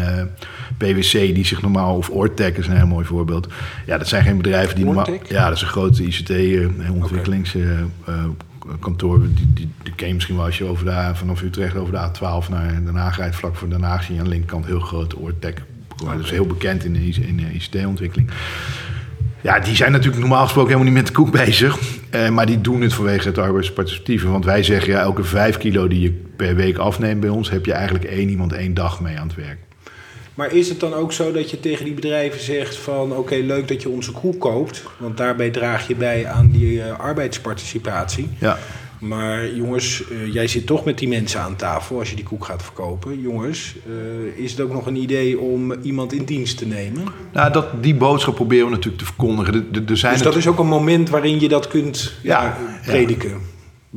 PwC 0.78 1.12
die 1.12 1.44
zich 1.44 1.62
normaal... 1.62 1.96
Of 1.96 2.10
Ortec 2.10 2.56
is 2.56 2.66
een 2.66 2.76
heel 2.76 2.86
mooi 2.86 3.06
voorbeeld. 3.06 3.48
Ja, 3.86 3.98
dat 3.98 4.08
zijn 4.08 4.24
geen 4.24 4.36
bedrijven 4.36 4.76
die 4.76 4.84
normaal... 4.84 5.18
Ja, 5.28 5.44
dat 5.46 5.56
is 5.56 5.62
een 5.62 5.68
grote 5.68 6.02
ICT-ontwikkelings... 6.02 7.54
Okay 7.54 8.34
kantoor, 8.80 9.20
die, 9.20 9.52
die, 9.52 9.68
die 9.82 9.94
ken 9.94 10.08
je 10.08 10.14
misschien 10.14 10.36
wel 10.36 10.44
als 10.44 10.58
je 10.58 10.64
over 10.64 10.84
de, 10.84 11.10
vanaf 11.14 11.42
Utrecht 11.42 11.76
over 11.76 11.92
de 11.92 12.08
A12 12.08 12.48
naar 12.48 12.84
Den 12.84 12.94
Haag 12.94 13.16
rijdt. 13.16 13.36
Vlak 13.36 13.56
voor 13.56 13.68
Den 13.68 13.82
Haag 13.82 14.02
zie 14.02 14.14
je 14.14 14.18
aan 14.18 14.26
de 14.26 14.30
linkerkant 14.30 14.66
heel 14.66 14.80
groot 14.80 15.16
Oortec. 15.16 15.62
Okay. 16.02 16.16
Dat 16.16 16.24
is 16.24 16.30
heel 16.30 16.46
bekend 16.46 16.84
in 16.84 16.92
de, 16.92 17.08
in 17.08 17.36
de 17.36 17.52
ICT-ontwikkeling. 17.52 18.30
Ja, 19.44 19.58
die 19.58 19.76
zijn 19.76 19.92
natuurlijk 19.92 20.20
normaal 20.20 20.42
gesproken 20.42 20.70
helemaal 20.70 20.92
niet 20.92 21.02
met 21.02 21.12
de 21.12 21.20
koek 21.22 21.30
bezig. 21.30 21.78
Eh, 22.10 22.28
maar 22.28 22.46
die 22.46 22.60
doen 22.60 22.80
het 22.80 22.94
vanwege 22.94 23.28
het 23.28 23.38
arbeidsparticipatieve. 23.38 24.28
Want 24.28 24.44
wij 24.44 24.62
zeggen, 24.62 24.92
ja, 24.92 25.00
elke 25.00 25.24
vijf 25.24 25.58
kilo 25.58 25.88
die 25.88 26.00
je 26.00 26.12
per 26.36 26.56
week 26.56 26.76
afneemt 26.76 27.20
bij 27.20 27.28
ons... 27.28 27.50
heb 27.50 27.66
je 27.66 27.72
eigenlijk 27.72 28.04
één 28.04 28.28
iemand 28.28 28.52
één 28.52 28.74
dag 28.74 29.00
mee 29.00 29.18
aan 29.18 29.26
het 29.26 29.36
werk. 29.36 29.58
Maar 30.34 30.52
is 30.52 30.68
het 30.68 30.80
dan 30.80 30.94
ook 30.94 31.12
zo 31.12 31.32
dat 31.32 31.50
je 31.50 31.60
tegen 31.60 31.84
die 31.84 31.94
bedrijven 31.94 32.40
zegt 32.40 32.76
van 32.76 33.16
oké, 33.16 33.34
leuk 33.34 33.68
dat 33.68 33.82
je 33.82 33.88
onze 33.88 34.12
koek 34.12 34.40
koopt, 34.40 34.82
want 34.96 35.16
daarbij 35.16 35.50
draag 35.50 35.88
je 35.88 35.94
bij 35.94 36.26
aan 36.26 36.50
die 36.50 36.72
uh, 36.72 36.98
arbeidsparticipatie. 36.98 38.28
Ja. 38.38 38.58
Maar 39.00 39.54
jongens, 39.54 40.02
uh, 40.10 40.32
jij 40.32 40.46
zit 40.46 40.66
toch 40.66 40.84
met 40.84 40.98
die 40.98 41.08
mensen 41.08 41.40
aan 41.40 41.56
tafel 41.56 41.98
als 41.98 42.10
je 42.10 42.16
die 42.16 42.24
koek 42.24 42.44
gaat 42.44 42.62
verkopen. 42.62 43.20
Jongens, 43.20 43.74
uh, 43.88 44.44
is 44.44 44.50
het 44.50 44.60
ook 44.60 44.72
nog 44.72 44.86
een 44.86 44.96
idee 44.96 45.40
om 45.40 45.72
iemand 45.72 46.12
in 46.12 46.24
dienst 46.24 46.58
te 46.58 46.66
nemen? 46.66 47.04
Nou, 47.32 47.52
dat, 47.52 47.82
die 47.82 47.94
boodschap 47.94 48.34
proberen 48.34 48.64
we 48.64 48.70
natuurlijk 48.70 48.98
te 48.98 49.04
verkondigen. 49.04 49.52
De, 49.52 49.70
de, 49.70 49.84
de 49.84 49.96
zijn 49.96 50.12
dus 50.12 50.22
dat 50.22 50.36
is 50.36 50.46
ook 50.46 50.58
een 50.58 50.66
moment 50.66 51.10
waarin 51.10 51.40
je 51.40 51.48
dat 51.48 51.68
kunt 51.68 52.12
ja, 52.22 52.42
ja 52.42 52.56
prediken. 52.84 53.30
Ja 53.30 53.36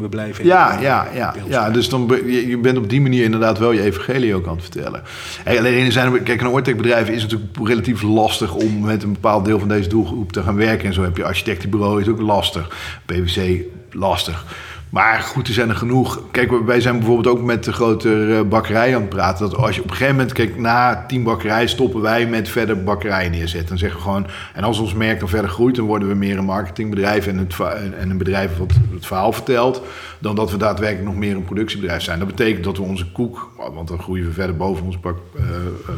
we 0.01 0.10
blijven. 0.10 0.45
Ja, 0.45 0.79
ja, 0.79 1.07
ja, 1.13 1.33
ja. 1.49 1.69
Dus 1.69 1.89
dan 1.89 2.21
je, 2.25 2.47
je 2.47 2.57
bent 2.57 2.77
op 2.77 2.89
die 2.89 3.01
manier 3.01 3.23
inderdaad 3.23 3.57
wel 3.60 3.71
je 3.71 3.81
evangelie 3.81 4.36
ook 4.36 4.47
aan 4.47 4.55
het 4.55 4.62
vertellen. 4.62 5.01
Hey, 5.43 5.57
alleen 5.57 5.91
zijn 5.91 6.23
kijk, 6.23 6.41
een 6.41 6.47
oortekbedrijf 6.47 7.10
is 7.10 7.21
natuurlijk 7.21 7.57
relatief 7.63 8.01
lastig 8.01 8.55
om 8.55 8.79
met 8.79 9.03
een 9.03 9.12
bepaald 9.12 9.45
deel 9.45 9.60
van 9.60 9.67
deze 9.67 9.89
doelgroep 9.89 10.31
te 10.31 10.43
gaan 10.43 10.55
werken. 10.55 10.88
En 10.88 10.93
zo 10.93 11.03
heb 11.03 11.17
je 11.17 11.23
architectenbureau, 11.23 12.01
is 12.01 12.07
ook 12.07 12.21
lastig. 12.21 12.69
PwC, 13.05 13.62
lastig. 13.91 14.45
Maar 14.89 15.19
goed, 15.19 15.47
er 15.47 15.54
zijn 15.54 15.69
er 15.69 15.76
genoeg. 15.76 16.21
Kijk, 16.32 16.65
wij 16.65 16.82
zijn 16.82 16.97
bijvoorbeeld 16.97 17.38
ook 17.38 17.43
met 17.43 17.63
de 17.63 17.73
grote 17.73 18.36
eh, 18.36 18.50
bakkerij 18.50 18.95
aan 18.95 19.02
het 19.02 19.10
praten. 19.10 19.50
Dat 19.50 19.60
als 19.60 19.76
je 19.76 19.82
op 19.82 19.89
een 19.89 19.95
gegeven 19.95 20.15
moment, 20.15 20.34
kijk, 20.34 20.58
na 20.58 21.06
tien 21.08 21.23
bakkerijen 21.23 21.69
stoppen 21.69 22.02
wij 22.02 22.28
met 22.28 22.50
verder 22.50 22.84
bakkerijen 22.84 23.32
neerzetten. 23.32 23.69
Dan 23.69 23.78
zeggen 23.78 23.97
we 23.97 24.04
gewoon, 24.04 24.28
en 24.54 24.63
als 24.63 24.80
ons 24.80 24.93
merk 24.93 25.19
dan 25.19 25.30
verder 25.30 25.50
groeit, 25.50 25.76
dan 25.76 25.86
worden 25.86 26.08
we 26.08 26.15
meer 26.15 26.38
een 26.38 26.45
marketingbedrijf 26.45 27.28
en, 27.28 27.38
het, 27.38 27.56
en 28.00 28.10
een 28.10 28.17
bedrijf 28.17 28.58
wat 28.58 28.73
het 28.93 29.06
verhaal 29.06 29.32
vertelt. 29.32 29.82
Dan 30.19 30.36
dat 30.36 30.52
we 30.52 30.58
daadwerkelijk 30.58 31.08
nog 31.08 31.15
meer 31.15 31.36
een 31.36 31.43
productiebedrijf 31.43 32.02
zijn. 32.02 32.19
Dat 32.19 32.28
betekent 32.28 32.63
dat 32.63 32.78
we 32.78 32.84
onze 32.84 33.12
koek, 33.12 33.52
want 33.73 33.88
dan 33.88 34.00
groeien 34.00 34.26
we 34.26 34.32
verder 34.32 34.58
boven 34.58 34.86
onze 34.86 35.00
bak, 35.00 35.17
uh, 35.36 35.43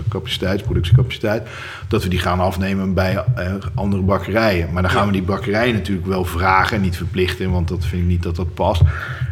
capaciteit, 0.10 0.64
productiecapaciteit, 0.64 1.48
dat 1.88 2.04
we 2.04 2.10
die 2.10 2.20
gaan 2.20 2.40
afnemen 2.40 2.94
bij 2.94 3.14
uh, 3.14 3.54
andere 3.76 4.02
bakkerijen. 4.02 4.70
Maar 4.74 4.82
dan 4.82 4.92
gaan 4.92 5.06
we 5.06 5.12
die 5.12 5.22
bakkerijen 5.22 5.74
natuurlijk 5.74 6.08
wel 6.08 6.26
vragen 6.26 6.76
en 6.76 6.84
niet 6.84 6.98
verplichten, 6.98 7.52
want 7.52 7.68
dat 7.68 7.86
vind 7.86 8.02
ik 8.02 8.08
niet 8.08 8.24
dat 8.24 8.36
dat 8.36 8.54
past. 8.54 8.79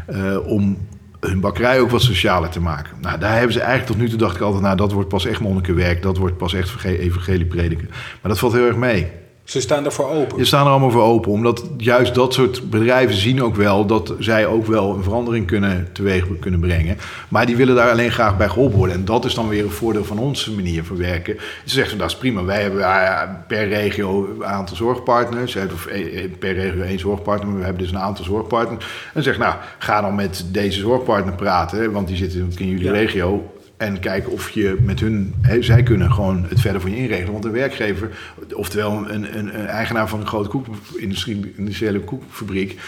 Uh, 0.10 0.48
om 0.48 0.78
hun 1.20 1.40
bakkerij 1.40 1.80
ook 1.80 1.90
wat 1.90 2.02
socialer 2.02 2.50
te 2.50 2.60
maken. 2.60 2.98
Nou, 3.02 3.20
daar 3.20 3.34
hebben 3.34 3.54
ze 3.54 3.60
eigenlijk 3.60 3.92
tot 3.92 3.98
nu 4.02 4.10
toe 4.10 4.18
dacht 4.18 4.36
ik 4.36 4.42
altijd, 4.42 4.64
nou, 4.64 4.76
dat 4.76 4.92
wordt 4.92 5.10
pas 5.10 5.26
echt 5.26 5.40
monnikenwerk, 5.40 6.02
dat 6.02 6.18
wordt 6.18 6.38
pas 6.38 6.54
echt 6.54 6.84
evangelie 6.84 7.46
prediken. 7.46 7.88
Maar 7.90 8.32
dat 8.32 8.40
valt 8.40 8.54
heel 8.54 8.68
erg 8.68 8.76
mee. 8.76 9.12
Ze 9.48 9.62
staan 9.62 9.86
ervoor 9.86 10.10
open. 10.10 10.40
Ze 10.40 10.46
staan 10.46 10.66
er 10.66 10.72
allemaal 10.72 10.92
voor 10.92 11.04
open. 11.04 11.32
Omdat 11.32 11.64
juist 11.78 12.16
dat 12.16 12.34
soort 12.34 12.70
bedrijven 12.70 13.16
zien 13.16 13.44
ook 13.44 13.56
wel 13.56 13.86
dat 13.86 14.14
zij 14.20 14.46
ook 14.46 14.66
wel 14.66 14.96
een 14.96 15.04
verandering 15.04 15.48
kunnen 15.48 15.90
teweeg 15.94 16.26
kunnen 16.40 16.60
brengen. 16.60 16.98
Maar 17.28 17.46
die 17.46 17.56
willen 17.56 17.76
daar 17.76 17.92
alleen 17.92 18.12
graag 18.12 18.38
bij 18.38 18.50
geholpen 18.50 18.78
worden. 18.78 18.96
En 18.96 19.06
dat 19.06 19.26
is 19.26 19.34
dan 19.34 19.48
weer 19.48 19.64
een 19.64 19.72
voordeel 19.72 20.04
van 20.04 20.20
onze 20.20 20.52
manier 20.52 20.84
van 20.84 20.98
werken. 20.98 21.38
Ze 21.66 21.74
zeggen 21.74 21.98
dat 21.98 22.10
is 22.10 22.18
prima. 22.18 22.44
Wij 22.44 22.62
hebben 22.62 22.84
ah 22.86 23.30
per 23.48 23.68
regio 23.68 24.36
een 24.36 24.46
aantal 24.46 24.76
zorgpartners. 24.76 25.56
Of 25.56 25.86
eh, 25.86 26.24
eh, 26.24 26.32
per 26.40 26.54
regio 26.54 26.82
één 26.82 27.00
zorgpartner. 27.00 27.48
Maar 27.48 27.58
we 27.58 27.66
hebben 27.66 27.84
dus 27.84 27.92
een 27.92 28.00
aantal 28.00 28.26
zorgpartners. 28.26 28.86
En 29.14 29.24
zeg 29.24 29.38
nou, 29.38 29.56
ga 29.78 30.02
dan 30.02 30.16
met 30.16 30.46
deze 30.52 30.80
zorgpartner 30.80 31.36
praten. 31.36 31.92
Want 31.92 32.08
die 32.08 32.18
zitten 32.18 32.54
in 32.58 32.68
jullie 32.68 32.92
regio 32.92 33.52
en 33.78 34.00
kijken 34.00 34.32
of 34.32 34.50
je 34.50 34.78
met 34.82 35.00
hun, 35.00 35.34
zij 35.60 35.84
kunnen 35.84 36.12
gewoon 36.12 36.46
het 36.50 36.62
verder 36.62 36.82
voor 36.82 36.90
je 36.90 36.96
inregelen. 36.98 37.32
Want 37.32 37.46
een 37.46 37.52
werkgever, 37.52 38.10
oftewel 38.54 38.92
een, 38.92 39.38
een, 39.38 39.60
een 39.60 39.68
eigenaar 39.68 40.10
van 40.10 40.20
een 40.20 40.28
grote 40.28 40.50
koekindustrie, 40.50 41.54
industriële 41.56 42.00
koekfabriek, 42.00 42.80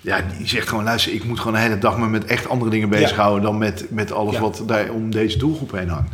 ja, 0.00 0.20
die 0.38 0.46
zegt 0.48 0.68
gewoon: 0.68 0.84
luister, 0.84 1.12
ik 1.12 1.24
moet 1.24 1.38
gewoon 1.38 1.54
de 1.54 1.60
hele 1.60 1.78
dag 1.78 1.98
me 1.98 2.08
met 2.08 2.24
echt 2.24 2.48
andere 2.48 2.70
dingen 2.70 2.88
bezighouden 2.88 3.42
dan 3.42 3.58
met, 3.58 3.86
met 3.90 4.12
alles 4.12 4.38
wat 4.38 4.62
daar 4.66 4.90
om 4.90 5.10
deze 5.10 5.38
doelgroep 5.38 5.72
heen 5.72 5.88
hangt. 5.88 6.12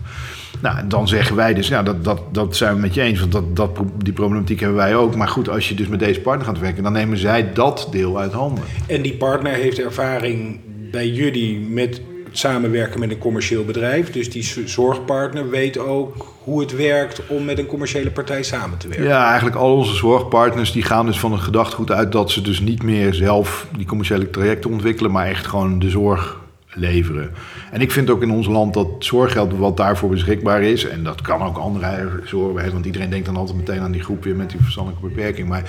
Nou, 0.60 0.86
dan 0.86 1.08
zeggen 1.08 1.36
wij 1.36 1.54
dus, 1.54 1.68
ja, 1.68 1.82
dat, 1.82 2.04
dat, 2.04 2.34
dat 2.34 2.56
zijn 2.56 2.74
we 2.74 2.80
met 2.80 2.94
je 2.94 3.00
eens, 3.00 3.20
want 3.20 3.32
dat, 3.32 3.56
dat, 3.56 3.70
die 4.02 4.12
problematiek 4.12 4.60
hebben 4.60 4.78
wij 4.78 4.96
ook. 4.96 5.16
Maar 5.16 5.28
goed, 5.28 5.48
als 5.48 5.68
je 5.68 5.74
dus 5.74 5.88
met 5.88 5.98
deze 5.98 6.20
partner 6.20 6.46
gaat 6.46 6.58
werken, 6.58 6.82
dan 6.82 6.92
nemen 6.92 7.18
zij 7.18 7.52
dat 7.52 7.88
deel 7.90 8.18
uit 8.18 8.32
handen. 8.32 8.64
En 8.86 9.02
die 9.02 9.14
partner 9.14 9.52
heeft 9.52 9.78
ervaring 9.78 10.60
bij 10.90 11.08
jullie 11.08 11.58
met 11.58 12.00
samenwerken 12.32 13.00
met 13.00 13.10
een 13.10 13.18
commercieel 13.18 13.64
bedrijf. 13.64 14.10
Dus 14.10 14.30
die 14.30 14.68
zorgpartner 14.68 15.50
weet 15.50 15.78
ook 15.78 16.34
hoe 16.42 16.60
het 16.60 16.76
werkt 16.76 17.26
om 17.26 17.44
met 17.44 17.58
een 17.58 17.66
commerciële 17.66 18.10
partij 18.10 18.42
samen 18.42 18.78
te 18.78 18.88
werken. 18.88 19.06
Ja, 19.06 19.26
eigenlijk 19.26 19.56
al 19.56 19.76
onze 19.76 19.94
zorgpartners 19.94 20.72
die 20.72 20.82
gaan 20.82 21.06
dus 21.06 21.18
van 21.18 21.32
een 21.32 21.40
gedachtegoed 21.40 21.90
uit 21.90 22.12
dat 22.12 22.30
ze 22.30 22.42
dus 22.42 22.60
niet 22.60 22.82
meer 22.82 23.14
zelf 23.14 23.66
die 23.76 23.86
commerciële 23.86 24.30
trajecten 24.30 24.70
ontwikkelen, 24.70 25.10
maar 25.10 25.26
echt 25.26 25.46
gewoon 25.46 25.78
de 25.78 25.90
zorg 25.90 26.40
leveren. 26.74 27.30
En 27.70 27.80
ik 27.80 27.90
vind 27.90 28.10
ook 28.10 28.22
in 28.22 28.30
ons 28.30 28.46
land 28.46 28.74
dat 28.74 28.86
zorggeld 28.98 29.56
wat 29.56 29.76
daarvoor 29.76 30.08
beschikbaar 30.08 30.62
is, 30.62 30.88
en 30.88 31.02
dat 31.02 31.20
kan 31.20 31.42
ook 31.42 31.56
andere 31.56 32.20
zorgen, 32.24 32.72
want 32.72 32.86
iedereen 32.86 33.10
denkt 33.10 33.26
dan 33.26 33.36
altijd 33.36 33.56
meteen 33.56 33.80
aan 33.80 33.92
die 33.92 34.02
groep 34.02 34.24
weer 34.24 34.36
met 34.36 34.50
die 34.50 34.60
verstandelijke 34.62 35.08
beperking. 35.08 35.48
Maar 35.48 35.62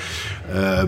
uh, 0.56 0.82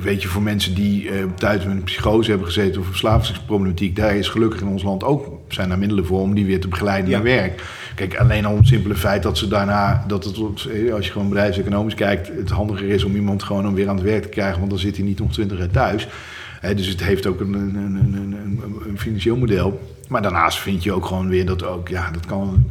weet 0.00 0.22
je, 0.22 0.28
voor 0.28 0.42
mensen 0.42 0.74
die 0.74 1.04
uh, 1.04 1.24
thuis 1.36 1.64
met 1.64 1.76
een 1.76 1.84
psychose 1.84 2.30
hebben 2.30 2.46
gezeten 2.46 2.80
of 2.80 2.86
verslavingsproblematiek, 2.86 3.96
daar 3.96 4.16
is 4.16 4.28
gelukkig 4.28 4.60
in 4.60 4.66
ons 4.66 4.82
land 4.82 5.04
ook 5.04 5.40
zijn 5.48 5.68
daar 5.68 5.78
middelen 5.78 6.06
voor 6.06 6.20
om 6.20 6.34
die 6.34 6.46
weer 6.46 6.60
te 6.60 6.68
begeleiden 6.68 7.10
naar 7.10 7.22
werk. 7.22 7.62
Kijk, 7.94 8.16
alleen 8.16 8.44
al 8.44 8.52
om 8.52 8.58
het 8.58 8.66
simpele 8.66 8.94
feit 8.94 9.22
dat 9.22 9.38
ze 9.38 9.48
daarna, 9.48 10.04
dat 10.06 10.24
het, 10.24 10.36
eh, 10.36 10.94
als 10.94 11.06
je 11.06 11.12
gewoon 11.12 11.28
bedrijfseconomisch 11.28 11.94
kijkt, 11.94 12.28
het 12.28 12.50
handiger 12.50 12.88
is 12.88 13.04
om 13.04 13.14
iemand 13.14 13.42
gewoon 13.42 13.74
weer 13.74 13.88
aan 13.88 13.96
het 13.96 14.04
werk 14.04 14.22
te 14.22 14.28
krijgen, 14.28 14.58
want 14.58 14.70
dan 14.70 14.78
zit 14.78 14.96
hij 14.96 15.04
niet 15.04 15.18
nog 15.18 15.32
twintig 15.32 15.58
jaar 15.58 15.70
thuis. 15.70 16.08
dus 16.76 16.86
het 16.86 17.04
heeft 17.04 17.26
ook 17.26 17.40
een, 17.40 17.54
een, 17.54 17.74
een, 17.74 18.60
een, 18.88 18.98
financieel 18.98 19.36
model. 19.36 19.80
Maar 20.10 20.22
daarnaast 20.22 20.58
vind 20.58 20.82
je 20.82 20.92
ook 20.92 21.06
gewoon 21.06 21.28
weer 21.28 21.46
dat 21.46 21.64
ook, 21.64 21.88
ja, 21.88 22.10
dat 22.10 22.26
kan, 22.26 22.70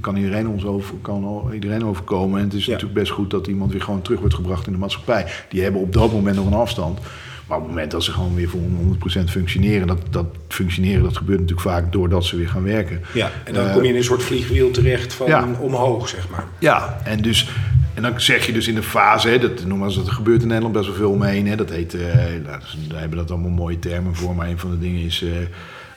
kan 0.00 0.16
iedereen 0.16 0.48
ons 0.48 0.64
over, 0.64 0.94
kan 1.02 1.50
iedereen 1.52 1.84
overkomen. 1.84 2.38
En 2.38 2.44
het 2.44 2.54
is 2.54 2.66
natuurlijk 2.66 2.94
best 2.94 3.12
goed 3.12 3.30
dat 3.30 3.46
iemand 3.46 3.72
weer 3.72 3.82
gewoon 3.82 4.02
terug 4.02 4.20
wordt 4.20 4.34
gebracht 4.34 4.66
in 4.66 4.72
de 4.72 4.78
maatschappij. 4.78 5.26
Die 5.48 5.62
hebben 5.62 5.80
op 5.80 5.92
dat 5.92 6.12
moment 6.12 6.36
nog 6.36 6.46
een 6.46 6.52
afstand. 6.52 6.98
Maar 7.46 7.56
op 7.56 7.62
het 7.62 7.72
moment 7.72 7.90
dat 7.90 8.04
ze 8.04 8.12
gewoon 8.12 8.34
weer 8.34 8.48
voor 8.48 8.60
100% 8.60 9.24
functioneren, 9.24 9.86
dat, 9.86 9.98
dat 10.10 10.26
functioneren 10.48 11.02
dat 11.02 11.16
gebeurt 11.16 11.40
natuurlijk 11.40 11.68
vaak 11.68 11.92
doordat 11.92 12.24
ze 12.24 12.36
weer 12.36 12.48
gaan 12.48 12.64
werken. 12.64 13.00
Ja, 13.12 13.30
en 13.44 13.54
dan 13.54 13.72
kom 13.72 13.82
je 13.82 13.88
in 13.88 13.96
een 13.96 14.04
soort 14.04 14.22
vliegwiel 14.22 14.70
terecht 14.70 15.14
van 15.14 15.58
omhoog, 15.58 16.08
zeg 16.08 16.28
maar. 16.28 16.44
Ja, 16.58 17.00
en 17.04 17.22
dus 17.22 17.50
en 17.94 18.02
dan 18.02 18.20
zeg 18.20 18.46
je 18.46 18.52
dus 18.52 18.68
in 18.68 18.74
de 18.74 18.82
fase, 18.82 19.28
hè, 19.28 19.38
dat 19.38 19.64
noemen 19.64 19.92
ze, 19.92 19.98
dat 19.98 20.10
gebeurt 20.10 20.42
in 20.42 20.48
Nederland 20.48 20.74
best 20.74 20.86
wel 20.86 20.96
veel 20.96 21.10
omheen. 21.10 21.46
Hè, 21.46 21.56
dat 21.56 21.70
heet, 21.70 21.94
uh, 21.94 22.02
nou, 22.44 22.60
daar 22.88 23.00
hebben 23.00 23.18
dat 23.18 23.30
allemaal 23.30 23.50
mooie 23.50 23.78
termen 23.78 24.14
voor, 24.14 24.34
maar 24.34 24.48
een 24.48 24.58
van 24.58 24.70
de 24.70 24.78
dingen 24.78 25.02
is. 25.02 25.22
Uh, 25.22 25.30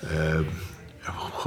uh, 0.03 0.39
Oh 0.39 0.66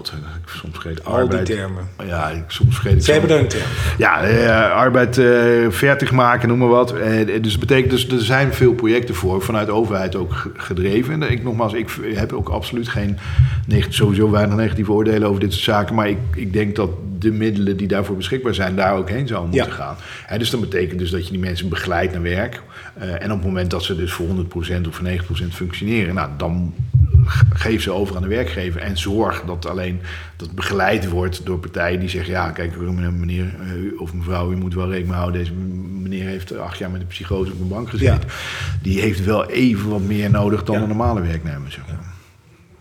god, 0.08 0.12
ik 0.42 0.48
soms 0.48 0.74
vergeet 0.74 1.04
Al 1.04 1.12
arbeid. 1.14 1.46
die 1.46 1.56
termen. 1.56 1.88
Ja, 2.06 2.28
ik, 2.28 2.44
soms 2.46 2.74
vergeet 2.74 2.96
ik. 2.96 3.02
Ze 3.02 3.12
hebben 3.12 3.38
een 3.38 3.48
term. 3.48 3.68
Ja, 3.98 4.28
uh, 4.28 4.70
arbeid 4.72 5.18
uh, 5.18 5.70
fertig 5.70 6.12
maken, 6.12 6.48
noem 6.48 6.58
maar 6.58 6.68
wat. 6.68 6.94
Uh, 6.94 7.26
dus 7.42 7.50
dat 7.50 7.60
betekent 7.60 7.90
dus, 7.90 8.08
er 8.08 8.20
zijn 8.20 8.54
veel 8.54 8.72
projecten 8.72 9.14
voor, 9.14 9.42
vanuit 9.42 9.66
de 9.66 9.72
overheid 9.72 10.16
ook 10.16 10.50
gedreven. 10.56 11.22
En 11.22 11.30
ik, 11.30 11.42
nogmaals, 11.42 11.72
ik 11.72 11.90
heb 12.14 12.32
ook 12.32 12.48
absoluut 12.48 12.88
geen, 12.88 13.18
sowieso 13.88 14.30
weinig 14.30 14.56
negatieve 14.56 14.92
oordelen 14.92 15.28
over 15.28 15.40
dit 15.40 15.52
soort 15.52 15.64
zaken. 15.64 15.94
Maar 15.94 16.08
ik, 16.08 16.18
ik 16.34 16.52
denk 16.52 16.76
dat 16.76 16.90
de 17.18 17.32
middelen 17.32 17.76
die 17.76 17.88
daarvoor 17.88 18.16
beschikbaar 18.16 18.54
zijn, 18.54 18.76
daar 18.76 18.96
ook 18.96 19.08
heen 19.08 19.26
zouden 19.26 19.50
moeten 19.50 19.72
gaan. 19.72 19.96
En 20.26 20.38
dus 20.38 20.50
dat 20.50 20.60
betekent 20.60 20.98
dus 20.98 21.10
dat 21.10 21.24
je 21.24 21.30
die 21.30 21.40
mensen 21.40 21.68
begeleidt 21.68 22.12
naar 22.12 22.22
werk. 22.22 22.62
en 22.94 23.32
op 23.32 23.38
het 23.38 23.46
moment 23.46 23.70
dat 23.70 23.82
ze 23.82 23.96
dus 23.96 24.12
voor 24.12 24.26
100% 24.26 24.30
of 24.88 24.94
voor 24.94 25.08
90% 25.08 25.48
functioneren, 25.52 26.14
nou, 26.14 26.28
dan 26.36 26.74
geef 27.52 27.82
ze 27.82 27.90
over 27.90 28.16
aan 28.16 28.22
de 28.22 28.28
werkgever 28.28 28.80
en 28.80 28.98
zorg 28.98 29.42
dat 29.46 29.66
alleen 29.66 30.00
dat 30.36 30.52
begeleid 30.52 31.08
wordt 31.08 31.46
door 31.46 31.58
partijen 31.58 32.00
die 32.00 32.08
zeggen: 32.08 32.32
ja, 32.32 32.50
kijk, 32.50 32.76
meneer 32.80 33.44
eh, 33.44 34.00
of 34.00 34.14
mevrouw, 34.14 34.52
u 34.52 34.56
moet 34.56 34.74
wel 34.74 34.90
rekening 34.90 35.14
houden. 35.14 35.40
Deze 35.40 35.52
meneer 36.02 36.26
heeft 36.26 36.58
acht 36.58 36.78
jaar 36.78 36.90
met 36.90 37.00
een 37.00 37.06
psychose 37.06 37.52
op 37.52 37.60
een 37.60 37.68
bank 37.68 37.90
gezeten. 37.90 38.28
Die 38.82 39.00
heeft 39.00 39.24
wel 39.24 39.50
even 39.50 39.90
wat 39.90 40.02
meer 40.02 40.30
nodig 40.30 40.64
dan 40.64 40.76
een 40.76 40.88
normale 40.88 41.20
werknemer. 41.20 41.70
Zeg 41.70 41.86
maar. 41.86 42.09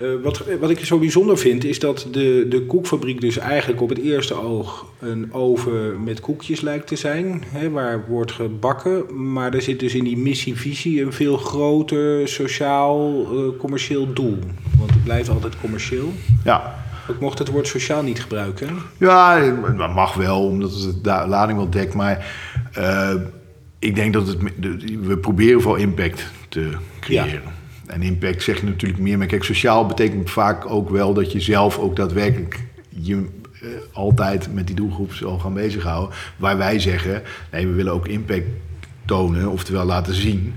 Uh, 0.01 0.09
wat, 0.23 0.43
wat 0.59 0.69
ik 0.69 0.85
zo 0.85 0.99
bijzonder 0.99 1.37
vind, 1.37 1.63
is 1.63 1.79
dat 1.79 2.07
de, 2.11 2.45
de 2.49 2.65
koekfabriek 2.65 3.21
dus 3.21 3.37
eigenlijk 3.37 3.81
op 3.81 3.89
het 3.89 3.97
eerste 3.97 4.33
oog 4.33 4.85
een 4.99 5.33
oven 5.33 6.03
met 6.03 6.19
koekjes 6.19 6.61
lijkt 6.61 6.87
te 6.87 6.95
zijn, 6.95 7.43
hè, 7.47 7.69
waar 7.69 8.05
wordt 8.07 8.31
gebakken. 8.31 9.31
Maar 9.31 9.53
er 9.53 9.61
zit 9.61 9.79
dus 9.79 9.95
in 9.95 10.03
die 10.03 10.17
missie-visie 10.17 11.01
een 11.01 11.13
veel 11.13 11.37
groter 11.37 12.27
sociaal, 12.27 13.21
uh, 13.21 13.57
commercieel 13.57 14.13
doel. 14.13 14.37
Want 14.77 14.91
het 14.91 15.03
blijft 15.03 15.29
altijd 15.29 15.59
commercieel. 15.61 16.13
Ja. 16.43 16.75
Ik 17.07 17.19
mocht 17.19 17.39
het 17.39 17.49
woord 17.49 17.67
sociaal 17.67 18.03
niet 18.03 18.21
gebruiken. 18.21 18.69
Ja, 18.97 19.39
dat 19.77 19.93
mag 19.93 20.13
wel, 20.13 20.45
omdat 20.45 20.73
het 20.73 21.03
de 21.03 21.23
lading 21.27 21.57
wel 21.57 21.69
dekt. 21.69 21.93
Maar 21.93 22.35
uh, 22.77 23.13
ik 23.79 23.95
denk 23.95 24.13
dat 24.13 24.27
het, 24.27 24.37
we 25.01 25.17
proberen 25.17 25.61
vooral 25.61 25.81
impact 25.81 26.31
te 26.49 26.71
creëren. 26.99 27.41
Ja. 27.45 27.57
En 27.89 28.01
impact 28.01 28.43
zeg 28.43 28.59
je 28.59 28.65
natuurlijk 28.65 28.99
meer. 29.01 29.17
Maar 29.17 29.27
kijk, 29.27 29.43
sociaal 29.43 29.85
betekent 29.85 30.29
vaak 30.29 30.69
ook 30.69 30.89
wel 30.89 31.13
dat 31.13 31.31
je 31.31 31.39
zelf 31.39 31.77
ook 31.77 31.95
daadwerkelijk 31.95 32.59
je 32.89 33.15
uh, 33.15 33.69
altijd 33.91 34.53
met 34.53 34.67
die 34.67 34.75
doelgroep 34.75 35.13
zal 35.13 35.39
gaan 35.39 35.53
bezighouden. 35.53 36.15
Waar 36.37 36.57
wij 36.57 36.79
zeggen, 36.79 37.21
nee, 37.51 37.67
we 37.67 37.73
willen 37.73 37.93
ook 37.93 38.07
impact 38.07 38.45
tonen, 39.05 39.47
oftewel 39.49 39.85
laten 39.85 40.13
zien 40.13 40.53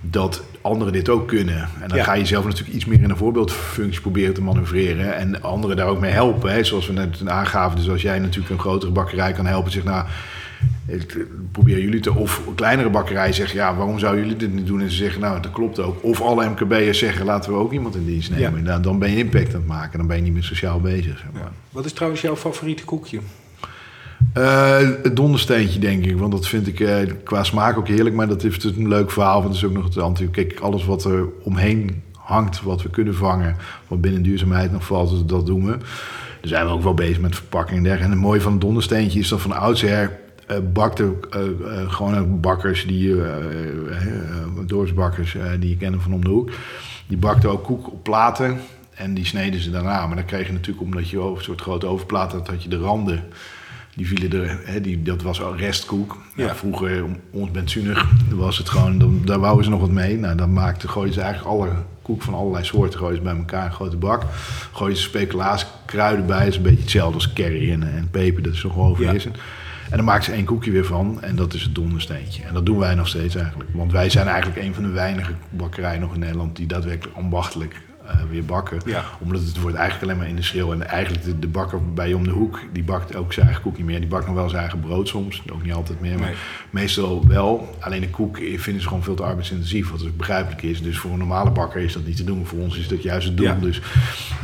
dat 0.00 0.42
anderen 0.60 0.92
dit 0.92 1.08
ook 1.08 1.28
kunnen. 1.28 1.68
En 1.80 1.88
dan 1.88 1.98
Ja. 1.98 2.04
ga 2.04 2.12
je 2.14 2.26
zelf 2.26 2.44
natuurlijk 2.44 2.74
iets 2.74 2.84
meer 2.84 3.02
in 3.02 3.10
een 3.10 3.16
voorbeeldfunctie 3.16 4.00
proberen 4.00 4.34
te 4.34 4.42
manoeuvreren. 4.42 5.16
En 5.16 5.42
anderen 5.42 5.76
daar 5.76 5.86
ook 5.86 6.00
mee 6.00 6.10
helpen. 6.10 6.52
Hè? 6.52 6.64
Zoals 6.64 6.86
we 6.86 6.92
net 6.92 7.28
aangaven. 7.28 7.76
Dus 7.76 7.90
als 7.90 8.02
jij 8.02 8.18
natuurlijk 8.18 8.50
een 8.50 8.58
grotere 8.60 8.92
bakkerij 8.92 9.32
kan 9.32 9.46
helpen, 9.46 9.72
zeg 9.72 9.84
nou. 9.84 10.06
Ik 10.86 11.26
Probeer 11.52 11.80
jullie 11.80 12.00
te. 12.00 12.14
Of 12.14 12.46
een 12.46 12.54
kleinere 12.54 12.90
bakkerij 12.90 13.32
zegt, 13.32 13.52
ja, 13.52 13.74
waarom 13.76 13.98
zouden 13.98 14.22
jullie 14.22 14.38
dit 14.38 14.54
niet 14.54 14.66
doen? 14.66 14.80
En 14.80 14.90
ze 14.90 14.96
zeggen, 14.96 15.20
nou, 15.20 15.40
dat 15.40 15.52
klopt 15.52 15.80
ook. 15.80 16.04
Of 16.04 16.20
alle 16.20 16.48
MKB'ers 16.48 16.98
zeggen, 16.98 17.24
laten 17.24 17.52
we 17.52 17.58
ook 17.58 17.72
iemand 17.72 17.94
in 17.94 18.06
dienst 18.06 18.30
nemen. 18.30 18.58
Ja. 18.58 18.64
Nou, 18.64 18.82
dan 18.82 18.98
ben 18.98 19.10
je 19.10 19.16
impact 19.16 19.48
aan 19.48 19.60
het 19.60 19.66
maken. 19.66 19.98
Dan 19.98 20.06
ben 20.06 20.16
je 20.16 20.22
niet 20.22 20.32
meer 20.32 20.44
sociaal 20.44 20.80
bezig. 20.80 21.18
Zeg 21.18 21.26
maar. 21.32 21.52
Wat 21.70 21.84
is 21.84 21.92
trouwens 21.92 22.22
jouw 22.22 22.36
favoriete 22.36 22.84
koekje? 22.84 23.18
Eh, 24.32 24.78
het 25.02 25.16
dondersteentje, 25.16 25.78
denk 25.78 26.04
ik. 26.04 26.18
Want 26.18 26.32
dat 26.32 26.48
vind 26.48 26.66
ik 26.66 26.80
eh, 26.80 26.96
qua 27.24 27.44
smaak 27.44 27.76
ook 27.78 27.88
heerlijk. 27.88 28.14
Maar 28.14 28.28
dat 28.28 28.42
heeft 28.42 28.64
een 28.64 28.88
leuk 28.88 29.10
verhaal. 29.10 29.42
Want 29.42 29.54
het 29.54 29.56
is 29.56 29.64
ook 29.64 29.74
nog 29.74 29.84
het 29.84 29.98
anti. 29.98 30.30
Kijk, 30.30 30.58
alles 30.60 30.84
wat 30.84 31.04
er 31.04 31.26
omheen 31.42 32.02
hangt, 32.12 32.62
wat 32.62 32.82
we 32.82 32.90
kunnen 32.90 33.14
vangen. 33.14 33.56
Wat 33.88 34.00
binnen 34.00 34.22
duurzaamheid 34.22 34.72
nog 34.72 34.84
valt, 34.84 35.28
dat 35.28 35.46
doen 35.46 35.66
we. 35.66 35.76
Daar 36.40 36.54
zijn 36.54 36.66
we 36.66 36.72
ook 36.72 36.82
wel 36.82 36.94
bezig 36.94 37.20
met 37.20 37.34
verpakking 37.34 37.76
en 37.76 37.82
dergelijke. 37.82 38.12
En 38.12 38.18
het 38.18 38.26
mooie 38.26 38.40
van 38.40 38.52
het 38.52 38.60
dondersteentje 38.60 39.18
is 39.18 39.28
dat 39.28 39.40
van 39.40 39.52
oudsher... 39.52 40.24
bakten 40.72 41.16
eh, 41.30 41.40
eh, 41.42 41.90
gewoon 41.92 42.40
bakkers, 42.40 42.86
die, 42.86 43.14
dorpsbakkers 44.66 45.36
die 45.60 45.68
je 45.68 45.76
kennen 45.76 46.00
van 46.00 46.12
om 46.12 46.24
de 46.24 46.30
hoek. 46.30 46.50
Die 47.06 47.16
bakten 47.18 47.50
ook 47.50 47.64
koek 47.64 47.92
op 47.92 48.02
platen 48.02 48.60
en 48.94 49.14
die 49.14 49.24
sneden 49.24 49.60
ze 49.60 49.70
daarna. 49.70 50.06
Maar 50.06 50.16
dan 50.16 50.24
kreeg 50.24 50.46
je 50.46 50.52
natuurlijk, 50.52 50.84
omdat 50.84 51.08
je 51.08 51.18
over- 51.18 51.38
een 51.38 51.44
soort 51.44 51.60
grote 51.60 51.86
overplaat 51.86 52.32
had, 52.32 52.48
had 52.48 52.62
je 52.62 52.68
de 52.68 52.78
randen. 52.78 53.24
Die 53.96 54.06
vielen 54.06 54.42
er, 54.42 54.60
hè, 54.64 54.80
die, 54.80 55.02
dat 55.02 55.22
was 55.22 55.42
al 55.42 55.56
restkoek. 55.56 56.16
Ja. 56.36 56.46
Ja. 56.46 56.54
vroeger, 56.54 57.04
om 57.04 57.16
ons 57.30 57.50
benzunig, 57.50 58.06
was 58.34 58.58
het 58.58 58.68
gewoon, 58.68 58.98
dan, 58.98 59.20
daar 59.24 59.38
wouden 59.38 59.64
ze 59.64 59.70
nog 59.70 59.80
wat 59.80 59.90
mee. 59.90 60.18
Nou, 60.18 60.36
dan 60.36 60.52
maakten, 60.52 60.88
gooiden 60.88 61.14
ze 61.14 61.20
eigenlijk 61.20 61.50
alle 61.54 61.68
koek 62.02 62.22
van 62.22 62.34
allerlei 62.34 62.64
soorten 62.64 62.98
gooien 62.98 63.16
ze 63.16 63.22
bij 63.22 63.36
elkaar 63.36 63.60
in 63.60 63.66
een 63.66 63.72
grote 63.72 63.96
bak. 63.96 64.22
Gooien 64.72 64.96
ze 64.96 65.02
speculaas, 65.02 65.66
kruiden 65.84 66.26
bij. 66.26 66.38
Dat 66.38 66.48
is 66.48 66.56
een 66.56 66.62
beetje 66.62 66.80
hetzelfde 66.80 67.14
als 67.14 67.32
curry 67.32 67.72
en, 67.72 67.82
en 67.82 68.08
peper, 68.10 68.42
dat 68.42 68.52
is 68.52 68.62
nog 68.62 68.74
wel 68.74 68.84
overheersend. 68.86 69.36
En 69.90 69.96
dan 69.96 70.04
maken 70.04 70.24
ze 70.24 70.32
één 70.32 70.44
koekje 70.44 70.70
weer 70.70 70.84
van 70.84 71.22
en 71.22 71.36
dat 71.36 71.54
is 71.54 71.62
het 71.62 71.74
dondersteentje. 71.74 72.42
En 72.42 72.54
dat 72.54 72.66
doen 72.66 72.78
wij 72.78 72.94
nog 72.94 73.08
steeds 73.08 73.34
eigenlijk. 73.34 73.70
Want 73.72 73.92
wij 73.92 74.10
zijn 74.10 74.26
eigenlijk 74.26 74.66
een 74.66 74.74
van 74.74 74.82
de 74.82 74.90
weinige 74.90 75.32
bakkerijen 75.50 76.00
nog 76.00 76.14
in 76.14 76.20
Nederland 76.20 76.56
die 76.56 76.66
daadwerkelijk 76.66 77.16
ambachtelijk 77.16 77.85
weer 78.30 78.44
bakken. 78.44 78.80
Ja. 78.84 79.04
Omdat 79.20 79.42
het 79.42 79.60
wordt 79.60 79.76
eigenlijk 79.76 80.04
alleen 80.06 80.18
maar 80.22 80.28
industrieel. 80.28 80.72
En 80.72 80.88
eigenlijk 80.88 81.24
de, 81.24 81.38
de 81.38 81.48
bakker 81.48 81.92
bij 81.92 82.08
je 82.08 82.16
om 82.16 82.24
de 82.24 82.30
hoek, 82.30 82.60
die 82.72 82.82
bakt 82.84 83.16
ook 83.16 83.32
zijn 83.32 83.46
eigen 83.46 83.64
koek 83.64 83.76
niet 83.76 83.86
meer. 83.86 84.00
Die 84.00 84.08
bakt 84.08 84.26
nog 84.26 84.34
wel 84.34 84.48
zijn 84.48 84.60
eigen 84.60 84.80
brood 84.80 85.08
soms, 85.08 85.42
ook 85.52 85.62
niet 85.62 85.72
altijd 85.72 86.00
meer. 86.00 86.18
Maar 86.18 86.28
Nee. 86.28 86.36
meestal 86.70 87.26
wel. 87.26 87.76
Alleen 87.80 88.00
de 88.00 88.10
koek 88.10 88.36
vinden 88.36 88.82
ze 88.82 88.88
gewoon 88.88 89.02
veel 89.02 89.14
te 89.14 89.22
arbeidsintensief, 89.22 89.90
wat 89.90 90.04
ook 90.06 90.16
begrijpelijk 90.16 90.62
is. 90.62 90.82
Dus 90.82 90.98
voor 90.98 91.10
een 91.10 91.18
normale 91.18 91.50
bakker 91.50 91.80
is 91.80 91.92
dat 91.92 92.06
niet 92.06 92.16
te 92.16 92.24
doen. 92.24 92.46
Voor 92.46 92.58
ons 92.58 92.78
is 92.78 92.88
dat 92.88 93.02
juist 93.02 93.26
het 93.26 93.36
doel. 93.36 93.46
Ja. 93.46 93.54
Dus 93.54 93.80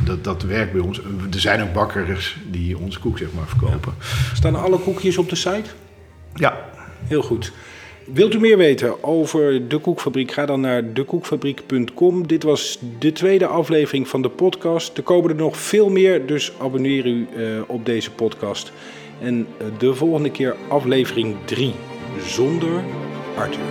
dat, 0.05 0.23
dat 0.23 0.41
werkt 0.43 0.71
bij 0.71 0.81
ons. 0.81 0.99
Er 1.33 1.39
zijn 1.39 1.61
ook 1.61 1.73
bakkers 1.73 2.37
die 2.51 2.77
onze 2.77 2.99
koek 2.99 3.17
zeg 3.17 3.27
maar 3.35 3.47
verkopen. 3.47 3.93
Staan 4.33 4.55
alle 4.55 4.79
koekjes 4.79 5.17
op 5.17 5.29
de 5.29 5.35
site? 5.35 5.69
Ja, 6.35 6.57
Heel 7.07 7.21
goed. 7.21 7.51
Wilt 8.05 8.33
u 8.33 8.39
meer 8.39 8.57
weten 8.57 9.03
over 9.03 9.67
de 9.67 9.77
Koekfabriek? 9.77 10.31
Ga 10.31 10.45
dan 10.45 10.61
naar 10.61 10.93
dekoekfabriek.com. 10.93 12.27
Dit 12.27 12.43
was 12.43 12.79
de 12.99 13.11
tweede 13.11 13.45
aflevering 13.45 14.07
van 14.07 14.21
de 14.21 14.29
podcast. 14.29 14.97
Er 14.97 15.03
komen 15.03 15.29
er 15.29 15.35
nog 15.35 15.57
veel 15.57 15.89
meer, 15.89 16.25
dus 16.25 16.51
abonneer 16.59 17.05
u 17.05 17.27
eh, 17.35 17.43
op 17.67 17.85
deze 17.85 18.11
podcast. 18.11 18.71
En 19.21 19.47
eh, 19.57 19.67
de 19.77 19.95
volgende 19.95 20.31
keer 20.31 20.55
aflevering 20.67 21.35
3 21.45 21.73
zonder 22.25 22.83
Arthur. 23.37 23.61